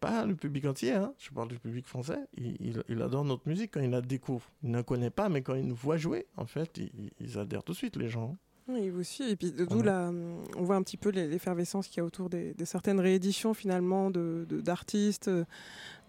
[0.00, 3.48] pas le public entier, hein, je parle du public français, il, il- il adore notre
[3.48, 4.48] musique quand il la découvre.
[4.62, 7.64] Il ne connaît pas, mais quand il nous voit jouer, en fait, ils, ils adhèrent
[7.64, 8.36] tout de suite, les gens.
[8.70, 9.30] Oui, suit.
[9.30, 10.10] Et puis, d'où la,
[10.56, 14.10] on voit un petit peu l'effervescence qu'il y a autour des, des certaines rééditions, finalement,
[14.10, 15.30] de- d'artistes,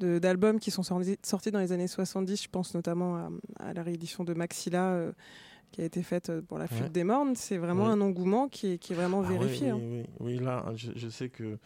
[0.02, 2.44] de, d'albums qui sont sortis, sortis dans les années 70.
[2.44, 5.14] Je pense notamment à, à la réédition de Maxilla, euh,
[5.72, 6.90] qui a été faite euh, pour la Ouais.
[6.90, 7.36] des Mornes.
[7.36, 9.72] C'est vraiment un engouement qui est, qui est vraiment Ah vérifié.
[9.74, 10.04] oui, hein.
[10.20, 11.58] oui, oui, là, je, je sais que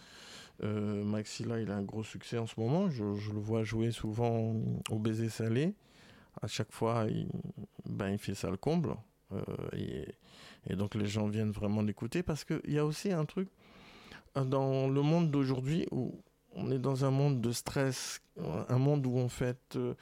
[0.63, 2.89] euh, Maxilla, il a un gros succès en ce moment.
[2.89, 4.55] Je, je le vois jouer souvent
[4.89, 5.73] au baiser salé.
[6.41, 7.27] À chaque fois, il,
[7.85, 8.95] ben, il fait ça le comble.
[9.31, 9.41] Euh,
[9.75, 10.05] et,
[10.69, 13.49] et donc, les gens viennent vraiment l'écouter parce qu'il y a aussi un truc
[14.37, 16.19] euh, dans le monde d'aujourd'hui où
[16.55, 18.21] on est dans un monde de stress,
[18.69, 19.95] un monde où, en fait, euh,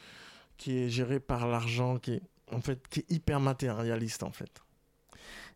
[0.58, 2.22] qui est géré par l'argent, qui est,
[2.52, 4.62] en fait, qui est hyper matérialiste, en fait.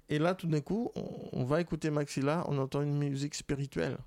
[0.09, 3.97] Et là, tout d'un coup, on, on va écouter Maxilla, on entend une musique spirituelle.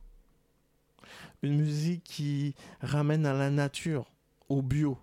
[1.43, 4.11] Une musique qui ramène à la nature,
[4.49, 4.99] au bio.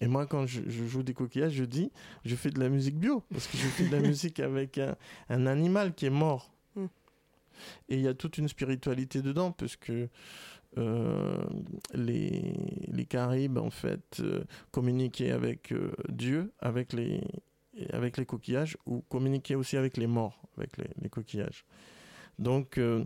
[0.00, 1.90] Et moi, quand je, je joue des coquillages, je dis,
[2.24, 4.96] je fais de la musique bio, parce que je fais de la musique avec un,
[5.28, 6.52] un animal qui est mort.
[6.76, 6.86] Mm.
[7.88, 10.08] Et il y a toute une spiritualité dedans, parce que
[10.76, 11.42] euh,
[11.94, 12.54] les,
[12.88, 17.22] les Caraïbes, en fait, euh, communiquaient avec euh, Dieu, avec les,
[17.92, 21.64] avec les coquillages ou communiquer aussi avec les morts, avec les, les coquillages.
[22.38, 23.04] Donc, euh,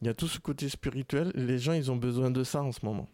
[0.00, 1.30] il y a tout ce côté spirituel.
[1.34, 3.08] Les gens, ils ont besoin de ça en ce moment.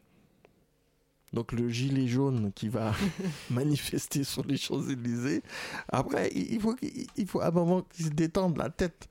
[1.32, 2.92] Donc, le gilet jaune qui va
[3.50, 5.42] manifester sur les Champs-Élysées.
[5.88, 6.74] Après, il faut,
[7.16, 9.08] il faut à un moment qu'ils se détendent la tête.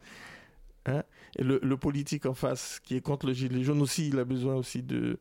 [0.86, 1.04] Hein
[1.38, 4.26] Et le, le politique en face, qui est contre le gilet jaune aussi, il a
[4.26, 5.20] besoin aussi de.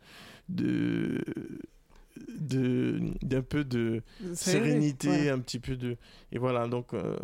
[2.40, 4.02] d'un peu de
[4.34, 5.28] sérénité, Ouais.
[5.30, 5.96] un petit peu de
[6.32, 7.16] et voilà donc euh,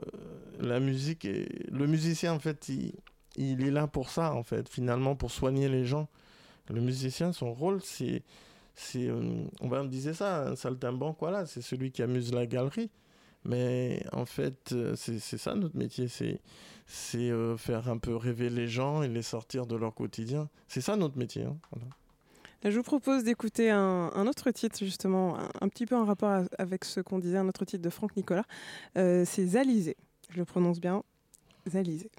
[0.61, 2.93] la musique et le musicien en fait il,
[3.37, 6.09] il est là pour ça en fait finalement pour soigner les gens
[6.69, 8.23] le musicien son rôle c'est
[8.77, 12.47] c'est euh, on va on disait ça un saltimbanque voilà c'est celui qui amuse la
[12.47, 12.91] galerie
[13.45, 16.41] mais en fait euh, c'est ça notre métier c'est
[16.87, 20.81] c'est euh, faire un peu rêver les gens et les sortir de leur quotidien c'est
[20.81, 21.89] ça notre métier hein, voilà.
[22.63, 26.07] Là, Je vous propose d'écouter un, un autre titre, justement, un, un petit peu en
[26.07, 28.47] rapport à- avec ce qu'on disait, un autre titre de Franck Nicolas.
[28.97, 29.99] Euh, c'est Zalizé.
[30.31, 31.03] Je le prononce bien.
[31.69, 32.11] Zalizé.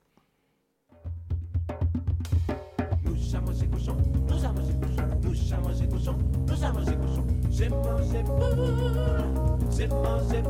[3.04, 3.98] Nous avons mangé cochon,
[4.28, 6.18] nous avons mangé cochon, nous avons mangé cochon,
[6.48, 7.26] nous avons mangé cochon.
[7.50, 8.24] J'ai mangé
[9.84, 10.42] poule, j'ai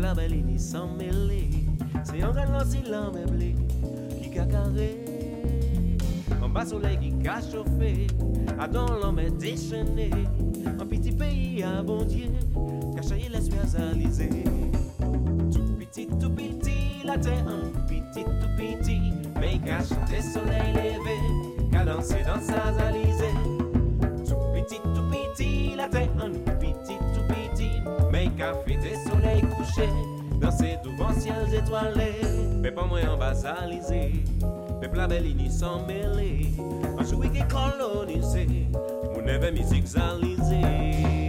[0.00, 1.50] plein belini sans mêler.
[2.04, 3.54] C'est un grand silence meublé
[4.22, 5.04] qui cacaré.
[6.42, 8.06] En bas soleil qui a chauffé,
[8.58, 10.10] à dans l'homme est déchaîné.
[10.80, 12.30] Un petit pays à bon Dieu,
[12.96, 14.30] cachaillé les alisé.
[15.52, 19.12] Tout petit, tout petit, la terre un petit, tout petit.
[19.38, 23.09] Mais cache des soleils levés, qu'a dansé dans sa alizé.
[31.70, 32.14] toale
[32.62, 34.02] Pep an mwen an basalize
[34.80, 36.30] Pep la beli ni san mele
[36.98, 38.46] An sou wike kolonize
[39.14, 41.19] Moun eve mizik zalize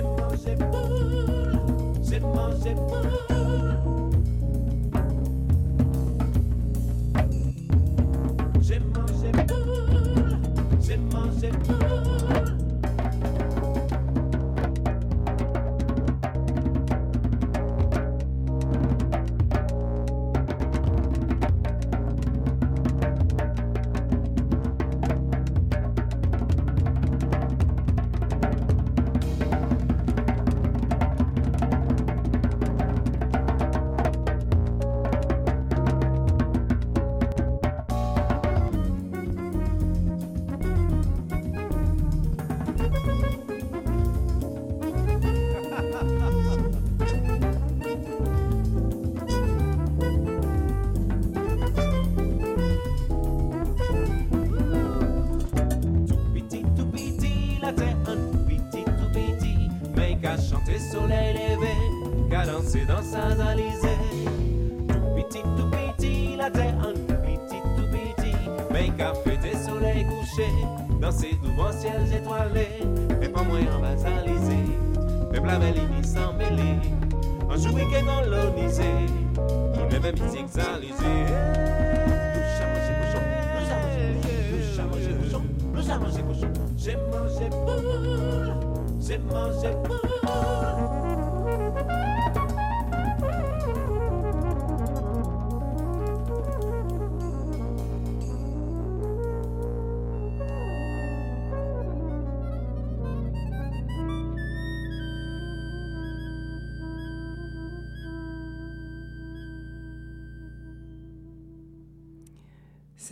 [0.00, 1.52] mangé, mangé boule.
[2.02, 3.21] J'ai mangé boule.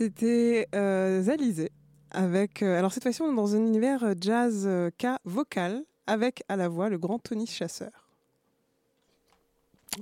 [0.01, 1.71] C'était euh, Zalizé
[2.09, 2.63] avec.
[2.63, 6.41] euh, alors cette fois-ci, on est dans un univers euh, jazz euh, K vocal avec
[6.49, 8.09] à la voix le grand Tony Chasseur.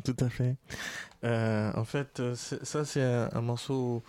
[0.05, 0.55] Tout à fait.
[1.25, 4.01] Euh, en fait, ça, c'est un, un morceau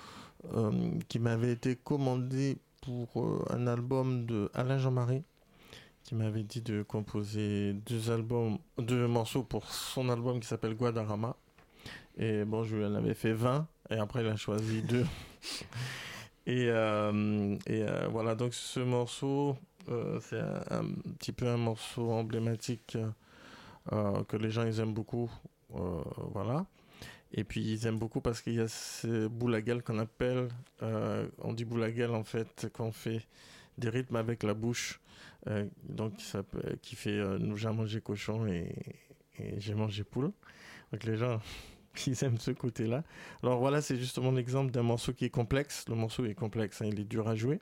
[1.09, 5.25] qui m'avait été commandé pour un album de Alain Jean-Marie,
[6.05, 11.35] qui m'avait dit de composer deux albums, deux morceaux pour son album qui s'appelle Guadarrama.
[12.17, 15.05] Et bon, je lui en avais fait 20, et après, il a choisi deux.
[16.47, 19.57] Et, euh, euh, voilà, donc ce morceau,
[19.89, 20.85] euh, c'est un,
[21.19, 22.97] petit peu un morceau emblématique
[24.29, 25.31] que les gens ils aiment beaucoup.
[25.71, 26.67] voilà.
[27.33, 30.49] Et puis ils aiment beaucoup parce qu'il y a ce boulaguel qu'on appelle,
[30.81, 33.27] on dit boulaguel en fait, quand on fait
[33.79, 35.01] des rythmes avec la bouche.
[35.89, 36.43] donc ça
[36.83, 38.75] qui fait nous j'ai mangé cochon et,
[39.39, 40.33] et j'ai mangé poule.
[40.93, 41.41] Donc les gens
[42.07, 43.05] ils aiment ce côté-là.
[43.43, 45.85] Alors voilà, c'est justement l'exemple d'un morceau qui est complexe.
[45.89, 47.61] Le morceau est complexe, hein, il est dur à jouer.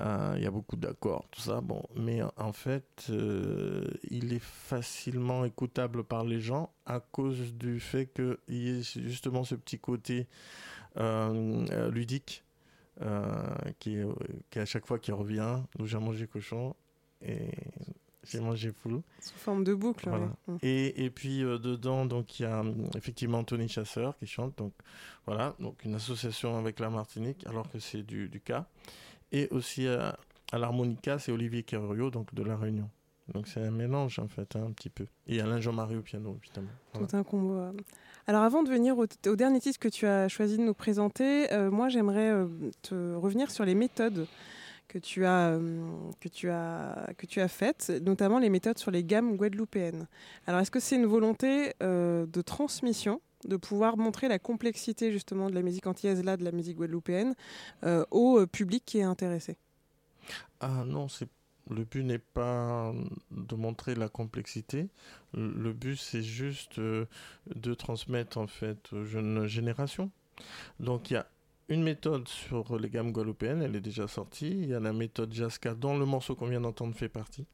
[0.00, 1.60] Euh, Il y a beaucoup d'accords, tout ça.
[1.60, 7.54] Bon, mais en- en fait, euh, il est facilement écoutable par les gens à cause
[7.54, 10.28] du fait qu'il y ait justement ce petit côté
[10.96, 12.44] euh, euh, ludique
[13.02, 13.46] euh,
[13.80, 13.98] qui,
[14.50, 15.58] qui à chaque fois qui revient.
[15.78, 16.74] Nous j'ai mangé cochon
[17.22, 17.50] et
[18.24, 19.02] j'ai mangé poule.
[19.20, 20.08] Sous forme de boucle.
[20.08, 20.26] Voilà.
[20.26, 20.54] ouais.
[20.54, 20.58] Mm.
[20.62, 24.56] Et, et puis euh, dedans, donc il y a hum, effectivement Anthony Chasseur qui chante.
[24.58, 24.72] Donc
[25.26, 28.66] voilà, donc une association avec la Martinique, alors que c'est du, du cas.
[29.32, 30.10] Et aussi euh,
[30.52, 32.90] à l'harmonica, c'est Olivier Querrio, donc de la Réunion.
[33.32, 35.06] Donc c'est un mélange en fait, hein, un petit peu.
[35.28, 36.72] Et Alain Jean-Marie au piano, évidemment.
[36.92, 37.06] Voilà.
[37.06, 37.60] Tout un combo.
[38.26, 41.52] Alors avant de venir au, au dernier titre que tu as choisi de nous présenter,
[41.52, 42.46] euh, moi j'aimerais euh,
[42.82, 44.26] te revenir sur les méthodes
[44.90, 48.90] que tu as euh, que tu as que tu as faites, notamment les méthodes sur
[48.90, 50.08] les gammes guadeloupéennes.
[50.48, 55.48] Alors est-ce que c'est une volonté euh, de transmission de pouvoir montrer la complexité justement
[55.48, 57.34] de la musique antillaise là, de la musique guadeloupéenne
[57.84, 59.56] euh, au public qui est intéressé?
[60.58, 61.28] Ah non, c'est
[61.70, 62.92] le but n'est pas
[63.30, 64.88] de montrer la complexité.
[65.34, 70.10] Le but c'est juste de transmettre en fait aux jeunes générations.
[70.80, 71.26] Donc il y a
[71.70, 74.50] une méthode sur les gammes guadeloupéennes, elle est déjà sortie.
[74.50, 77.46] Il y a la méthode Jaska dont le morceau qu'on vient d'entendre fait partie.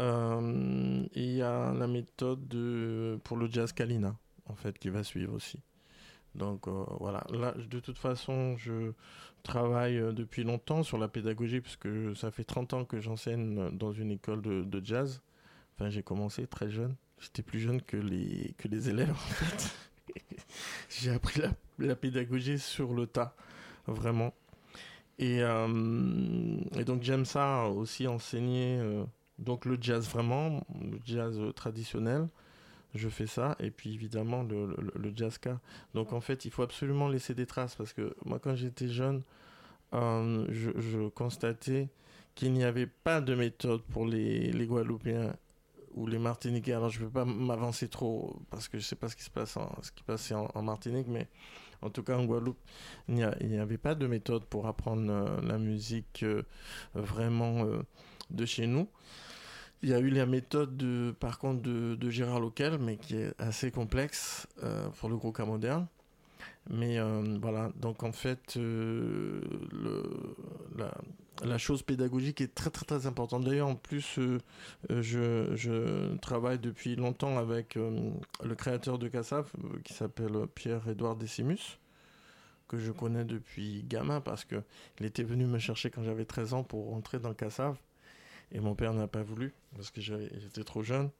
[0.00, 4.16] Euh, il y a la méthode de- pour le jazz Kalina
[4.46, 5.60] en fait qui va suivre aussi.
[6.34, 8.92] Donc euh, voilà, là de toute façon je
[9.44, 13.92] travaille euh, depuis longtemps sur la pédagogie puisque ça fait 30 ans que j'enseigne dans
[13.92, 15.22] une école de, jazz.
[15.76, 19.16] Enfin j'ai commencé très jeune, j'étais plus jeune que les, que les élèves
[20.88, 23.34] j'ai appris la, la pédagogie sur le tas,
[23.86, 24.32] vraiment.
[25.18, 25.68] Et, euh,
[26.84, 29.04] donc j'aime ça aussi enseigner euh,
[29.38, 32.28] donc le jazz vraiment, le jazz euh, traditionnel.
[32.94, 35.12] Je fais ça et puis évidemment le, le.
[35.94, 39.22] Donc en fait il faut absolument laisser des traces parce que moi quand j'étais jeune,
[39.92, 41.88] je, constatais
[42.36, 45.34] qu'il n'y avait pas de méthode pour les, les Guadeloupéens
[45.94, 46.72] ou les Martiniquais.
[46.72, 49.24] Alors je ne vais pas m'avancer trop parce que je ne sais pas ce qui
[49.24, 51.28] se passe en, ce qui passait en Martinique, mais
[51.84, 52.58] en tout cas en Guadeloupe,
[53.08, 56.42] il n'y avait pas de méthode pour apprendre euh, la musique euh,
[56.94, 57.82] vraiment euh,
[58.30, 58.88] de chez nous.
[59.82, 63.34] Il y a eu la méthode de, par contre de, Gérard Local, mais qui est
[63.38, 64.46] assez complexe
[64.98, 65.86] pour le cas moderne.
[66.70, 66.98] Mais
[67.38, 68.58] voilà, donc en fait,
[71.44, 73.44] la chose pédagogique est très très très importante.
[73.44, 74.38] D'ailleurs, en plus, euh,
[74.90, 78.10] euh, je, travaille depuis longtemps avec euh,
[78.42, 81.78] le créateur de Cassaf, euh, qui s'appelle Pierre-Édouard Décimus,
[82.68, 84.62] que je connais depuis gamin parce que
[84.98, 87.76] il était venu me chercher quand j'avais 13 ans pour rentrer dans Cassaf.
[88.52, 91.10] Et mon père n'a pas voulu parce que j'étais trop jeune.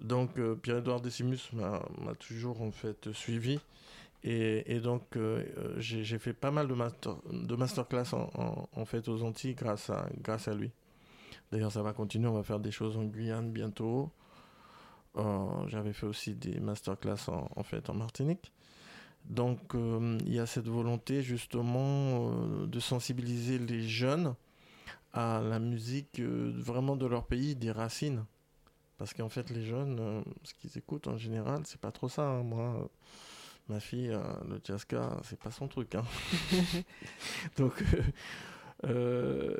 [0.00, 1.82] Donc Pierre-Édouard Décimus m'a
[2.18, 3.60] toujours en fait suivi.
[4.22, 9.22] Et, donc euh, euh, j'ai fait pas mal de, master, de masterclass en, fait aux
[9.22, 10.70] Antilles grâce à, grâce à lui.
[11.50, 14.10] D'ailleurs ça va continuer, on va faire des choses en Guyane bientôt.
[15.16, 18.52] Euh, J'avais fait aussi des masterclass en, fait en Martinique.
[19.24, 22.30] Donc il y a cette volonté justement
[22.66, 24.34] de sensibiliser les jeunes
[25.12, 28.24] à la musique vraiment de leur pays, des racines.
[28.98, 32.22] Parce qu'en fait les jeunes, ce qu'ils écoutent en général, c'est pas trop ça.
[32.28, 32.42] hein.
[32.42, 32.88] Moi,
[33.70, 35.94] ma fille, euh, le jazzka, c'est pas son truc.
[35.94, 36.04] hein.
[37.56, 38.02] donc euh,
[38.86, 39.56] euh,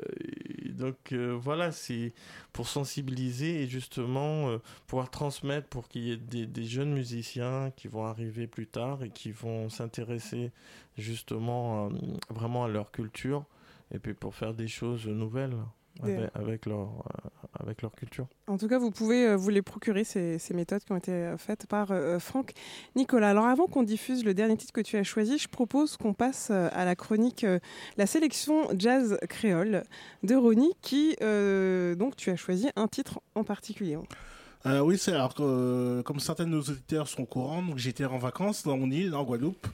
[0.69, 2.13] donc euh, voilà, c'est
[2.53, 4.57] pour sensibiliser et justement euh,
[4.87, 9.03] pouvoir transmettre pour qu'il y ait des, des jeunes musiciens qui vont arriver plus tard
[9.03, 10.51] et qui vont s'intéresser
[10.97, 11.89] justement
[12.29, 13.45] vraiment à leur culture
[13.93, 15.55] et puis pour faire des choses nouvelles
[16.03, 17.29] avec, avec leur, euh,
[17.59, 18.27] avec leur culture.
[18.47, 21.11] En tout cas, vous pouvez euh, vous les procurer, ces, ces méthodes qui ont été
[21.11, 22.51] euh, faites par euh, Franck
[22.95, 23.29] Nicolas.
[23.29, 26.51] Alors avant qu'on diffuse le dernier titre que tu as choisi, je propose qu'on passe
[26.51, 27.59] à la chronique euh,
[27.97, 29.83] La sélection jazz créole
[30.23, 33.97] de Ronnie, qui, euh, donc, tu as choisi un titre en particulier.
[34.65, 37.77] Euh, oui, c'est alors que, euh, comme certains de nos auditeurs sont au courant, donc
[37.77, 39.67] j'étais en vacances dans mon île, en Guadeloupe,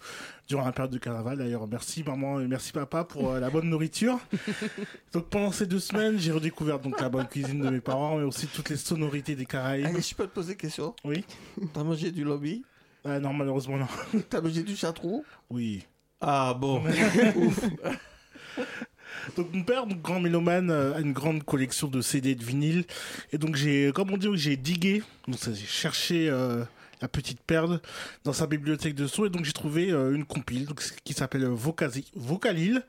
[0.47, 1.37] durant la période de carnaval.
[1.37, 4.19] D'ailleurs, merci maman et merci papa pour euh, la bonne nourriture.
[5.13, 8.23] donc pendant ces deux semaines, j'ai redécouvert donc la bonne cuisine de mes parents, mais
[8.23, 9.97] aussi toutes les sonorités des Caraïbes.
[9.99, 10.95] je peux te poser une question?
[11.03, 11.25] Oui.
[11.73, 12.63] T'as mangé du lobby?
[13.05, 13.87] Euh, non, malheureusement non.
[14.29, 15.85] T'as mangé du chartrou Oui.
[16.21, 16.81] Ah bon
[19.35, 22.43] Donc mon père, donc grand mélomane, euh, a une grande collection de CD et de
[22.43, 22.85] vinyles.
[23.31, 26.63] Et donc j'ai, comme on dit, j'ai digué, donc j'ai cherché euh,
[27.01, 27.79] la petite perle
[28.23, 29.25] dans sa bibliothèque de sons.
[29.25, 32.83] Et donc j'ai trouvé euh, une compile donc, qui s'appelle Vocalil.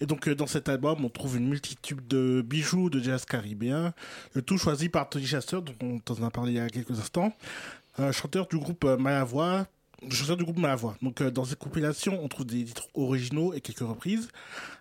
[0.00, 3.92] Et donc euh, dans cet album, on trouve une multitude de bijoux de jazz caribéen.
[4.34, 6.98] Le tout choisi par Tony Chasseur, dont on t'en a parlé il y a quelques
[6.98, 7.32] instants.
[8.00, 9.66] Euh, chanteur du groupe euh, Malavoie.
[10.10, 10.96] Chanteur du groupe Malavoie.
[11.02, 14.28] Donc euh, dans cette compilation, on trouve des titres originaux et quelques reprises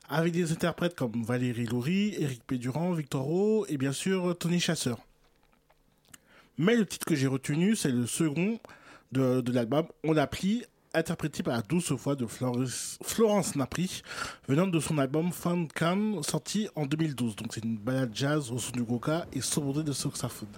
[0.09, 4.99] avec des interprètes comme Valérie Loury, Éric Pédurand, Victor Rowe et bien sûr Tony Chasseur.
[6.57, 8.59] Mais le titre que j'ai retenu, c'est le second
[9.11, 10.63] de, l'album, On l'appli,
[10.93, 14.01] interprété par la douce voix de Florence, Napri,
[14.47, 17.35] venant de son album Fun Can, sorti en 2012.
[17.35, 20.49] Donc c'est une balade jazz au son du goka et saupoudrée de saxophone.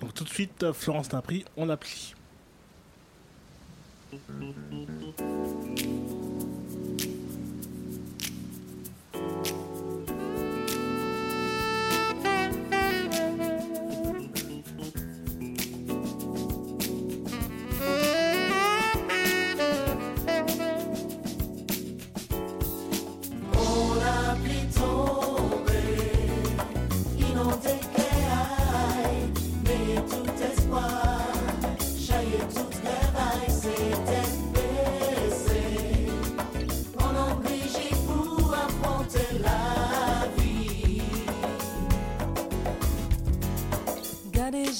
[0.00, 2.14] Donc tout de suite, euh, Florence Napri, On l'appli.
[4.12, 4.16] On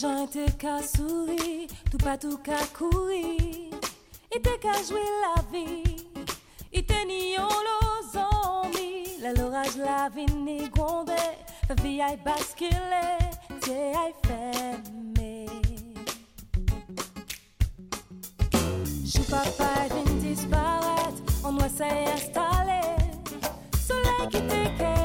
[0.01, 3.75] Gens étaient qu'à sourire, tout pas tout qu'à courir,
[4.31, 6.07] était qu'à jouer la vie,
[6.73, 11.15] était ni on l'ozomie, la l'orage la vie ni gondé,
[11.69, 13.19] la vie aille basculer,
[13.65, 15.47] c'est aille fermer.
[19.05, 22.95] Jou papa vient disparaître, on doit s'y installer,
[23.85, 24.98] soleil qui te aille,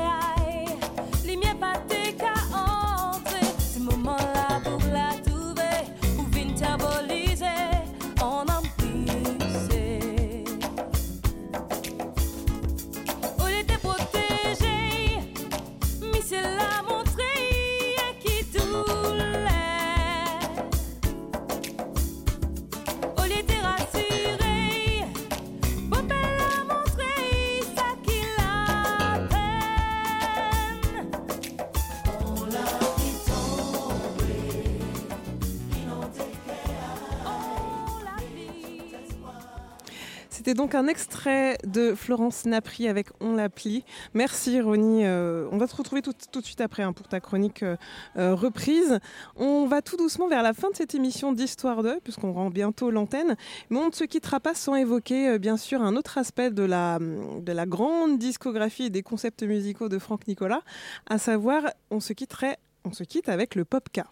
[40.54, 43.84] C'était donc un extrait de Florence Napri avec On l'appli.
[44.14, 45.04] Merci Ronnie.
[45.04, 47.76] Euh, on va se retrouver tout, de suite après hein, pour ta chronique euh,
[48.18, 49.00] euh, reprise.
[49.36, 52.92] On va tout doucement vers la fin de cette émission d'Histoire d'œil, puisqu'on rend bientôt
[52.92, 53.36] l'antenne.
[53.72, 57.00] Mais on ne se quittera pas sans évoquer bien sûr un autre aspect de la,
[57.00, 60.62] de la grande discographie et des concepts musicaux de Franck Nicolas,
[61.10, 64.06] à savoir on se quitterait, on se quitte avec le popka.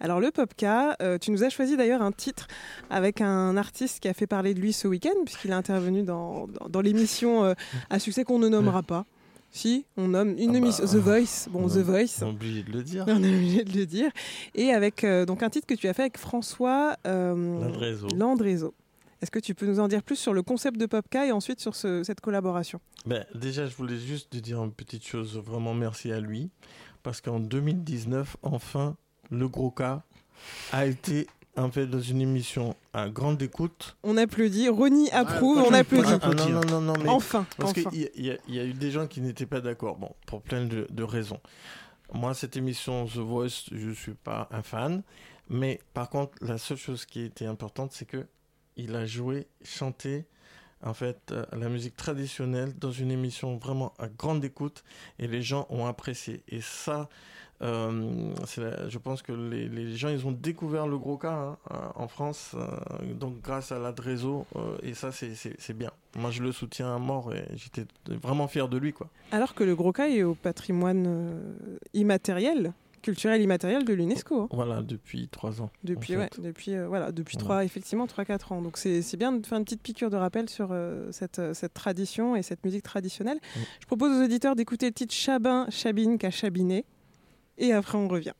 [0.00, 2.46] Alors le popka, euh, tu nous as choisi d'ailleurs un titre
[2.90, 6.46] avec un artiste qui a fait parler de lui ce week-end, puisqu'il est intervenu dans,
[6.48, 7.54] dans, dans l'émission euh,
[7.90, 9.06] à succès qu'on ne nommera pas.
[9.52, 11.48] Si, on nomme une Ah bah, émission, The Voice.
[11.50, 12.18] Bon, on The a- Voice.
[12.20, 13.04] On a oublié de le dire.
[13.08, 14.10] On est obligé de le dire.
[14.54, 18.08] Et avec euh, donc un titre que tu as fait avec François Landrezo.
[18.14, 18.74] Landrezo.
[19.22, 21.60] Est-ce que tu peux nous en dire plus sur le concept de Popka et ensuite
[21.60, 22.80] sur ce- cette collaboration?
[23.06, 25.38] Ben, déjà, je voulais juste te dire une petite chose.
[25.42, 26.50] Vraiment, merci à lui.
[27.02, 28.96] Parce qu'en 2019, enfin,
[29.30, 30.02] le gros cas
[30.72, 31.26] a été
[31.58, 33.96] en fait, dans une émission à grande écoute.
[34.02, 34.68] On applaudit.
[34.68, 36.12] Ronnie approuve, on applaudit.
[36.20, 37.88] Ah, non, non, non, non, mais Enfin, Parce enfin.
[37.90, 40.66] qu'il y, a- y y eu des gens qui n'étaient pas d'accord, bon, pour plein
[40.66, 41.40] de, de raisons.
[42.12, 45.02] Moi, cette émission The Voice, je ne suis pas un fan,
[45.48, 48.26] mais par contre, la seule chose qui était importante, c'est que
[48.76, 50.26] il a joué, chanté,
[50.86, 54.84] en fait, euh, la musique traditionnelle dans une émission vraiment à grande écoute,
[55.18, 56.42] et les gens ont apprécié.
[56.48, 57.08] Et ça,
[57.62, 61.76] euh, la- je pense que les, gens, ils ont découvert le gros cas hein, euh,
[61.96, 62.54] en France,
[63.18, 65.90] donc grâce à l'Adreso, euh, et ça, c'est- bien.
[66.16, 67.84] Moi, je le soutiens à mort, et j'étais
[68.22, 69.08] vraiment fier de lui, quoi.
[69.32, 71.42] Alors que le gros cas est au patrimoine
[71.94, 72.72] immatériel,
[73.06, 74.42] culturel immatériel de l'UNESCO.
[74.42, 74.48] hein.
[74.52, 75.70] Voilà, depuis trois ans.
[75.84, 76.40] Depuis, en ouais, fait.
[76.42, 77.44] depuis, euh, voilà, depuis Voilà.
[77.44, 78.62] trois, effectivement, 3-4 ans.
[78.62, 81.72] Donc c'est bien de faire une petite piqûre de rappel sur euh, cette, euh, cette
[81.72, 83.38] tradition et cette musique traditionnelle.
[83.80, 86.84] Je propose aux auditeurs d'écouter le titre Chabin, Chabine, qu'a chabiné.
[87.58, 88.34] Et après, on revient.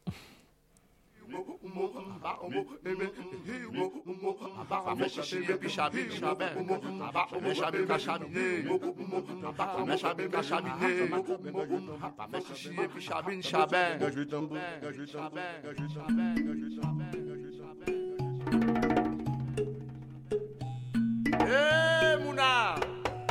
[21.49, 22.75] Eh, Mouna,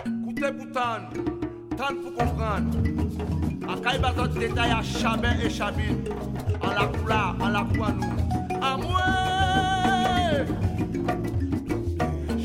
[0.06, 1.10] écoutez Boutan,
[1.78, 3.45] tant pour comprendre.
[3.68, 6.04] À Kaïbaton, détail à Chabin et Chabine,
[6.62, 8.06] en la coula, en la couanou.
[8.62, 9.02] À moi!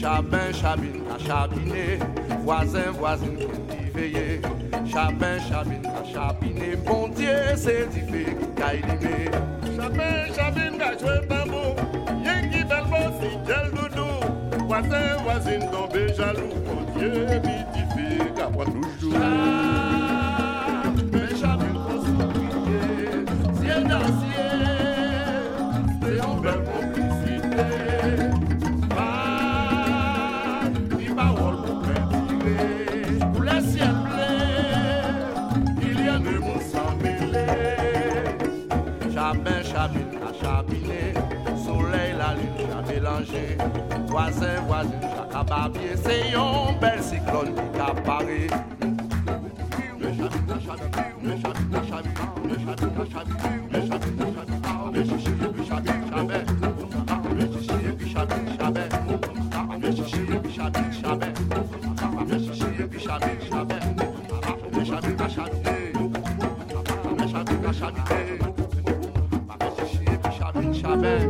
[0.01, 1.99] Chabin, Chabine, à Chabiné,
[2.43, 3.37] voisin, voisine,
[3.69, 4.41] qui veillé.
[4.91, 9.31] Chabin, Chabine, à Chabiné, bon Dieu, c'est du fait qui a éliminé.
[9.77, 11.77] Chabin, Chabine, a joué tambour.
[12.25, 14.67] Yengi Belbo, si gel doudou.
[14.67, 16.55] Voisin, voisine, tombé jaloux.
[16.67, 19.19] Mon Dieu, bitifié, qu'après toujours.
[19.19, 19.90] Mais
[26.41, 27.65] belle complicité.
[28.97, 30.63] Ah,
[30.99, 33.19] il voir pour tirer.
[33.33, 34.33] Pour le ciel bleu,
[35.83, 36.35] il y a de
[37.03, 37.49] mêlé.
[39.15, 41.15] Chabin, chabine, à.
[41.65, 43.45] Soleil, la lune, j'ai mélangé.
[44.09, 45.95] Voisin, voisine, chaque ababier.
[45.97, 48.49] C'est un bel cyclone qui apparaît.
[49.99, 50.29] Le le
[52.83, 53.60] le
[70.83, 71.21] puis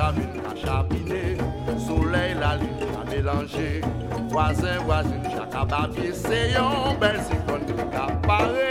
[0.00, 1.36] Chabin, chabine, à chabiner.
[1.78, 2.68] Soleil, la lune,
[2.98, 3.82] à mélanger.
[4.30, 8.69] Voisin, voisine, chaque ababier, c'est un bel cyclone qui apparaît.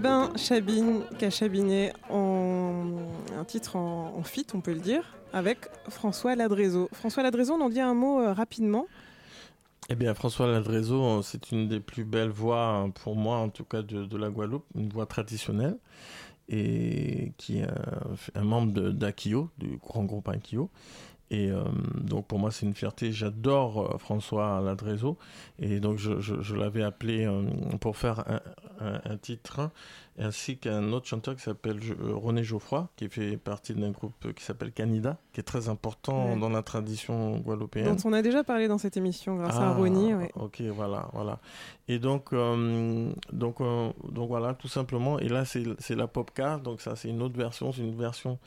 [0.00, 2.84] Chabin, Chabine, qu'a chabiné en
[3.38, 6.88] un titre en, feat, on peut le dire, avec François Ladrézo.
[6.94, 8.86] François Ladrézo, on en dit un mot euh, rapidement.
[9.90, 13.50] Eh bien, François Ladrézo, euh, c'est une des plus belles voix, euh, pour moi en
[13.50, 15.76] tout cas, de, la Guadeloupe, une voix traditionnelle,
[16.48, 20.70] et qui est un, un membre d'Akio, du grand groupe Akio.
[21.32, 21.62] Et euh,
[21.94, 25.16] donc pour moi c'est une fierté, j'adore euh, François Ladrézo,
[25.60, 27.44] et donc je, je- l'avais appelé euh,
[27.80, 28.40] pour faire un,
[28.80, 29.70] un- un titre,
[30.18, 34.42] ainsi qu'un autre chanteur qui s'appelle euh, René Geoffroy, qui fait partie d'un groupe qui
[34.44, 36.38] s'appelle Canida, qui est très important Ouais.
[36.40, 37.94] dans la tradition guadeloupéenne.
[37.96, 40.14] dont on a déjà parlé dans cette émission grâce à Ah, Ronnie.
[40.14, 40.30] ouais.
[40.34, 41.38] Ok, voilà, voilà.
[41.88, 45.18] Et donc, euh, donc, euh, donc voilà, tout simplement.
[45.18, 47.96] Et là, c'est c'est la pop car, donc ça, c'est une autre version, c'est une
[47.96, 48.38] version,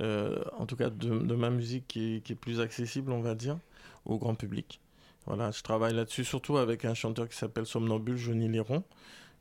[0.00, 3.20] euh, en tout cas, de, de ma musique qui est, qui est plus accessible, on
[3.20, 3.58] va dire,
[4.04, 4.80] au grand public.
[5.26, 8.82] Voilà, je travaille là-dessus, surtout avec un chanteur qui s'appelle Somnambule, Johnny Léron,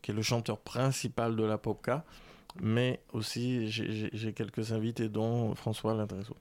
[0.01, 2.03] qui est le chanteur principal de la Popka.
[2.61, 6.35] Mais aussi, j'ai- quelques invités, dont François Ladresso.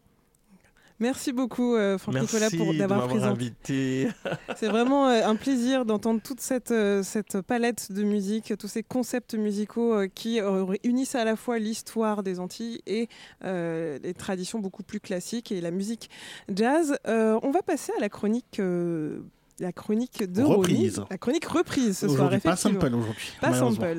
[1.00, 3.28] Merci beaucoup, euh, Franck Merci Nicolas, pour d'avoir présenté.
[3.28, 4.08] invité.
[4.56, 8.82] C'est vraiment euh, un plaisir d'entendre toute cette, euh, cette palette de musique, tous ces
[8.82, 13.08] concepts musicaux euh, qui euh, unissent à la fois l'histoire des Antilles et
[13.44, 16.10] les traditions beaucoup plus classiques et la musique
[16.52, 16.98] jazz.
[17.06, 18.60] On va passer à la chronique.
[19.60, 21.02] La chronique de Reprise.
[21.10, 23.32] La chronique reprise ce soir, pas sample aujourd'hui.
[23.40, 23.96] Pas sample.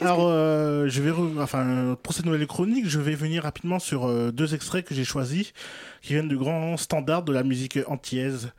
[0.00, 4.06] Alors, euh, je vais, re- enfin, pour cette nouvelle chronique, je vais venir rapidement sur
[4.06, 5.52] euh, deux extraits que j'ai choisis,
[6.00, 8.52] qui viennent de grands standards de la musique antillaise.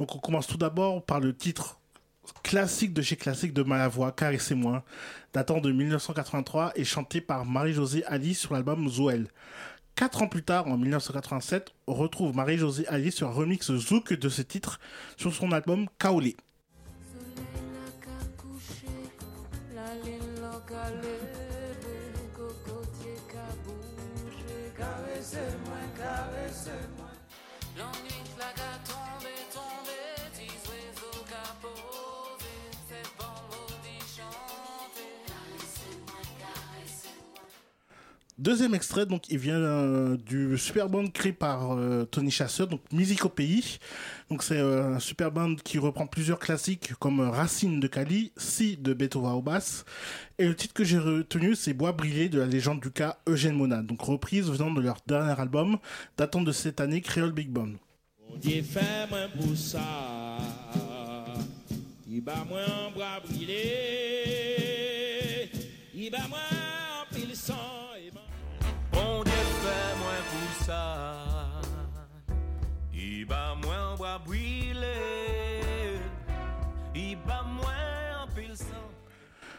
[0.00, 1.78] Donc, on commence tout d'abord par le titre
[2.42, 4.84] classique de chez classique de Malavoie, Caressez-moi,
[5.32, 9.28] datant de 1983 et chanté par Marie-Josée Ali sur l'album Zoel.
[9.98, 14.28] Quatre ans plus tard, en 1987, on retrouve Marie-Josée Ali sur un remix zouk de
[14.28, 14.78] ce titre
[15.16, 16.36] sur son album Kaolé.
[38.38, 42.80] Deuxième extrait, donc il vient euh, du super band créé par euh, Tony Chasseur, donc
[42.92, 43.78] Musique au pays.
[44.30, 48.76] Donc c'est euh, un super band qui reprend plusieurs classiques comme Racine de Cali, Si
[48.76, 49.84] de Beethoven au basse.
[50.38, 53.56] Et le titre que j'ai retenu, c'est Bois brillé de la légende du cas Eugène
[53.56, 53.82] Mona.
[53.82, 55.78] Donc reprise venant de leur dernier album,
[56.16, 57.72] datant de cette année, Créole Big Band.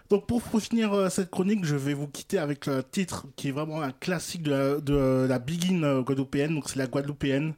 [0.10, 3.52] Donc pour finir euh, cette chronique, je vais vous quitter avec le titre qui est
[3.52, 6.56] vraiment un classique de la, de, la Begin euh, guadeloupéenne.
[6.56, 7.54] Donc c'est la guadeloupéenne,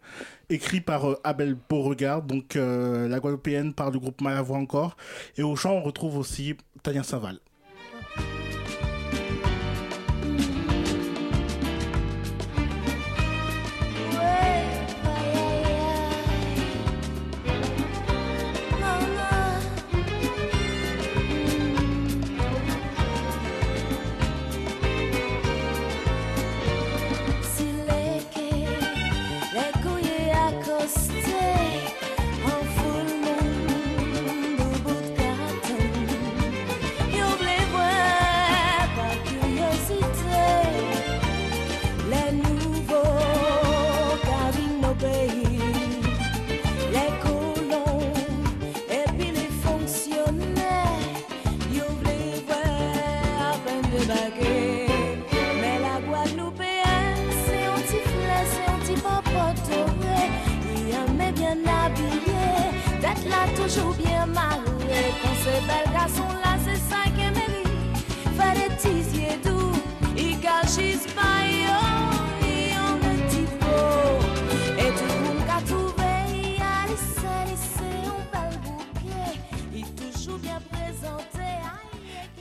[0.50, 2.24] écrit par euh, Abel Beauregard.
[2.24, 4.98] Donc la guadeloupéenne par le groupe Malavoie encore.
[5.38, 7.40] Et au chant, on retrouve aussi Tania Saval.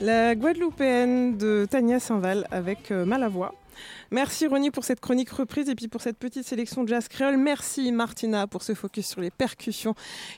[0.01, 3.53] La Guadeloupéenne de Tania Saint-Val avec euh, Malavoie.
[4.09, 7.37] Merci Ronnie pour cette chronique reprise et puis pour cette petite sélection de jazz créole.
[7.37, 9.93] Merci Martina pour ce focus sur les percussions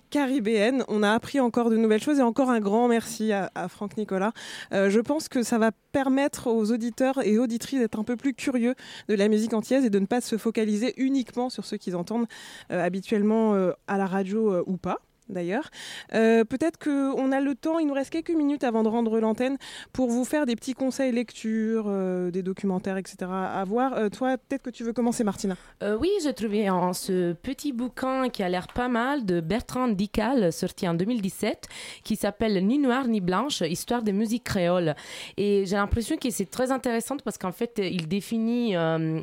[0.09, 0.83] caribéennes.
[0.89, 4.33] On a appris encore de nouvelles choses et encore un grand merci à, Franck Nicolas.
[4.73, 8.33] Euh, je pense que ça va permettre aux auditeurs et auditrices d'être un peu plus
[8.33, 8.75] curieux
[9.07, 12.27] de la musique antillaise et de ne pas se focaliser uniquement sur ce qu'ils entendent
[12.69, 13.53] euh, habituellement
[13.87, 14.99] à la radio ou pas.
[15.29, 15.69] D'ailleurs,
[16.13, 19.57] Euh, peut-être qu'on a le temps, il nous reste quelques minutes avant de rendre l'antenne
[19.91, 23.17] pour vous faire des petits conseils lecture, euh, des documentaires, etc.
[23.31, 23.93] à voir.
[23.93, 25.55] Euh, toi, peut-être que tu veux commencer, Martina.
[25.99, 30.87] Oui, j'ai trouvé ce petit bouquin qui a l'air pas mal de Bertrand Dical, sorti
[30.87, 31.67] en 2017,
[32.03, 34.95] qui s'appelle Ni noir ni blanche, histoire des musiques créoles.
[35.37, 38.75] Et j'ai l'impression que c'est très intéressant parce qu'en fait, il définit,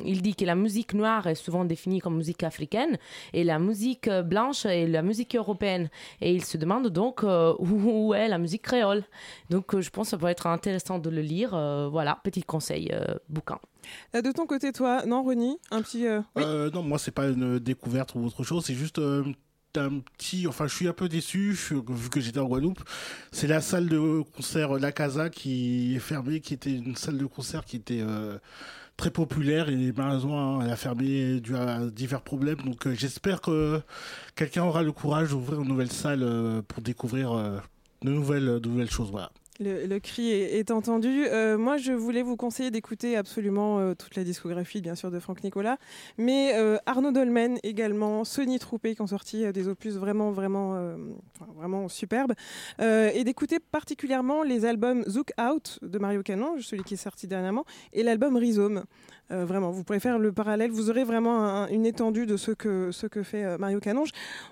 [0.05, 2.97] il dit que la musique noire est souvent définie comme musique africaine
[3.33, 5.89] et la musique blanche est la musique européenne.
[6.21, 9.03] Et il se demande donc euh, où, est la musique créole.
[9.49, 11.53] Donc, euh, je pense que ça pourrait être intéressant de le lire.
[11.53, 13.59] Euh, voilà, petit conseil, euh, bouquin.
[14.13, 16.05] De ton côté, toi, non, Ronnie Un petit.
[16.07, 19.23] euh, oui Euh, non, moi, c'est pas une découverte ou autre chose, c'est juste euh,
[19.75, 20.47] un petit.
[20.47, 22.81] Enfin, je suis un peu déçu, vu que j'étais en Guadeloupe.
[23.31, 27.25] C'est la salle de concert La Casa qui est fermée, qui était une salle de
[27.25, 28.01] concert qui était.
[28.01, 28.37] euh,
[29.01, 32.59] très populaire et malheureusement elle a fermé dû à divers problèmes.
[32.63, 33.81] Donc euh, j'espère que
[34.35, 37.57] quelqu'un aura le courage d'ouvrir une nouvelle salle euh, pour découvrir euh,
[38.03, 39.09] de nouvelles de nouvelles choses.
[39.09, 39.31] Voilà
[39.63, 41.25] Le, cri est, entendu.
[41.27, 45.19] Euh, moi, je voulais vous conseiller d'écouter absolument euh, toute la discographie, bien sûr, de
[45.19, 45.77] Franck Nicolas,
[46.17, 50.95] mais euh, Arnaud Dolmen également, Sony Troupé qui ont sorti des opus vraiment, vraiment,
[51.55, 52.33] vraiment superbes,
[52.79, 57.65] et d'écouter particulièrement les albums Zook Out de Mario Canon, celui qui est sorti dernièrement,
[57.93, 58.85] et l'album Rhizome.
[59.31, 60.71] Euh, vraiment, vous pourrez faire le parallèle.
[60.71, 64.09] Vous aurez vraiment un- une étendue de ce que, ce que fait euh, Mario Canonge.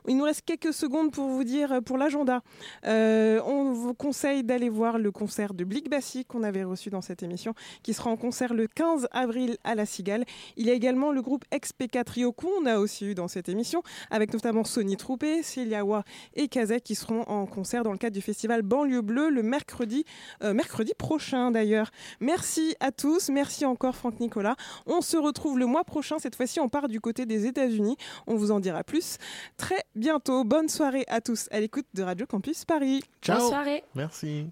[0.08, 2.42] Il nous reste quelques secondes pour vous dire euh, pour l'agenda.
[2.86, 7.24] On vous conseille d'aller voir le concert de Blick Bassi qu'on avait reçu dans cette
[7.24, 7.54] émission,
[7.84, 10.24] qui sera en concert le 15 avril à la Cigale.
[10.58, 13.84] Il y a également le groupe XP4 Trio qu'on a aussi eu dans cette émission,
[14.12, 16.04] avec notamment Sony Troupé, Celiawa
[16.36, 20.06] et Kazek qui seront en concert dans le cadre du festival Banlieue Bleue le mercredi,
[20.42, 21.92] mercredi prochain d'ailleurs.
[22.20, 24.56] Merci à tous, merci encore Franck Nicolas.
[24.86, 27.98] On se retrouve le mois prochain, cette fois-ci on part du côté des États-Unis.
[28.28, 29.18] On vous en dira plus
[29.58, 30.44] très bientôt.
[30.44, 33.02] Bonne soirée à tous à l'écoute de Radio Campus Paris.
[33.22, 33.40] Ciao.
[33.40, 33.84] Bonne soirée.
[33.96, 34.48] Merci.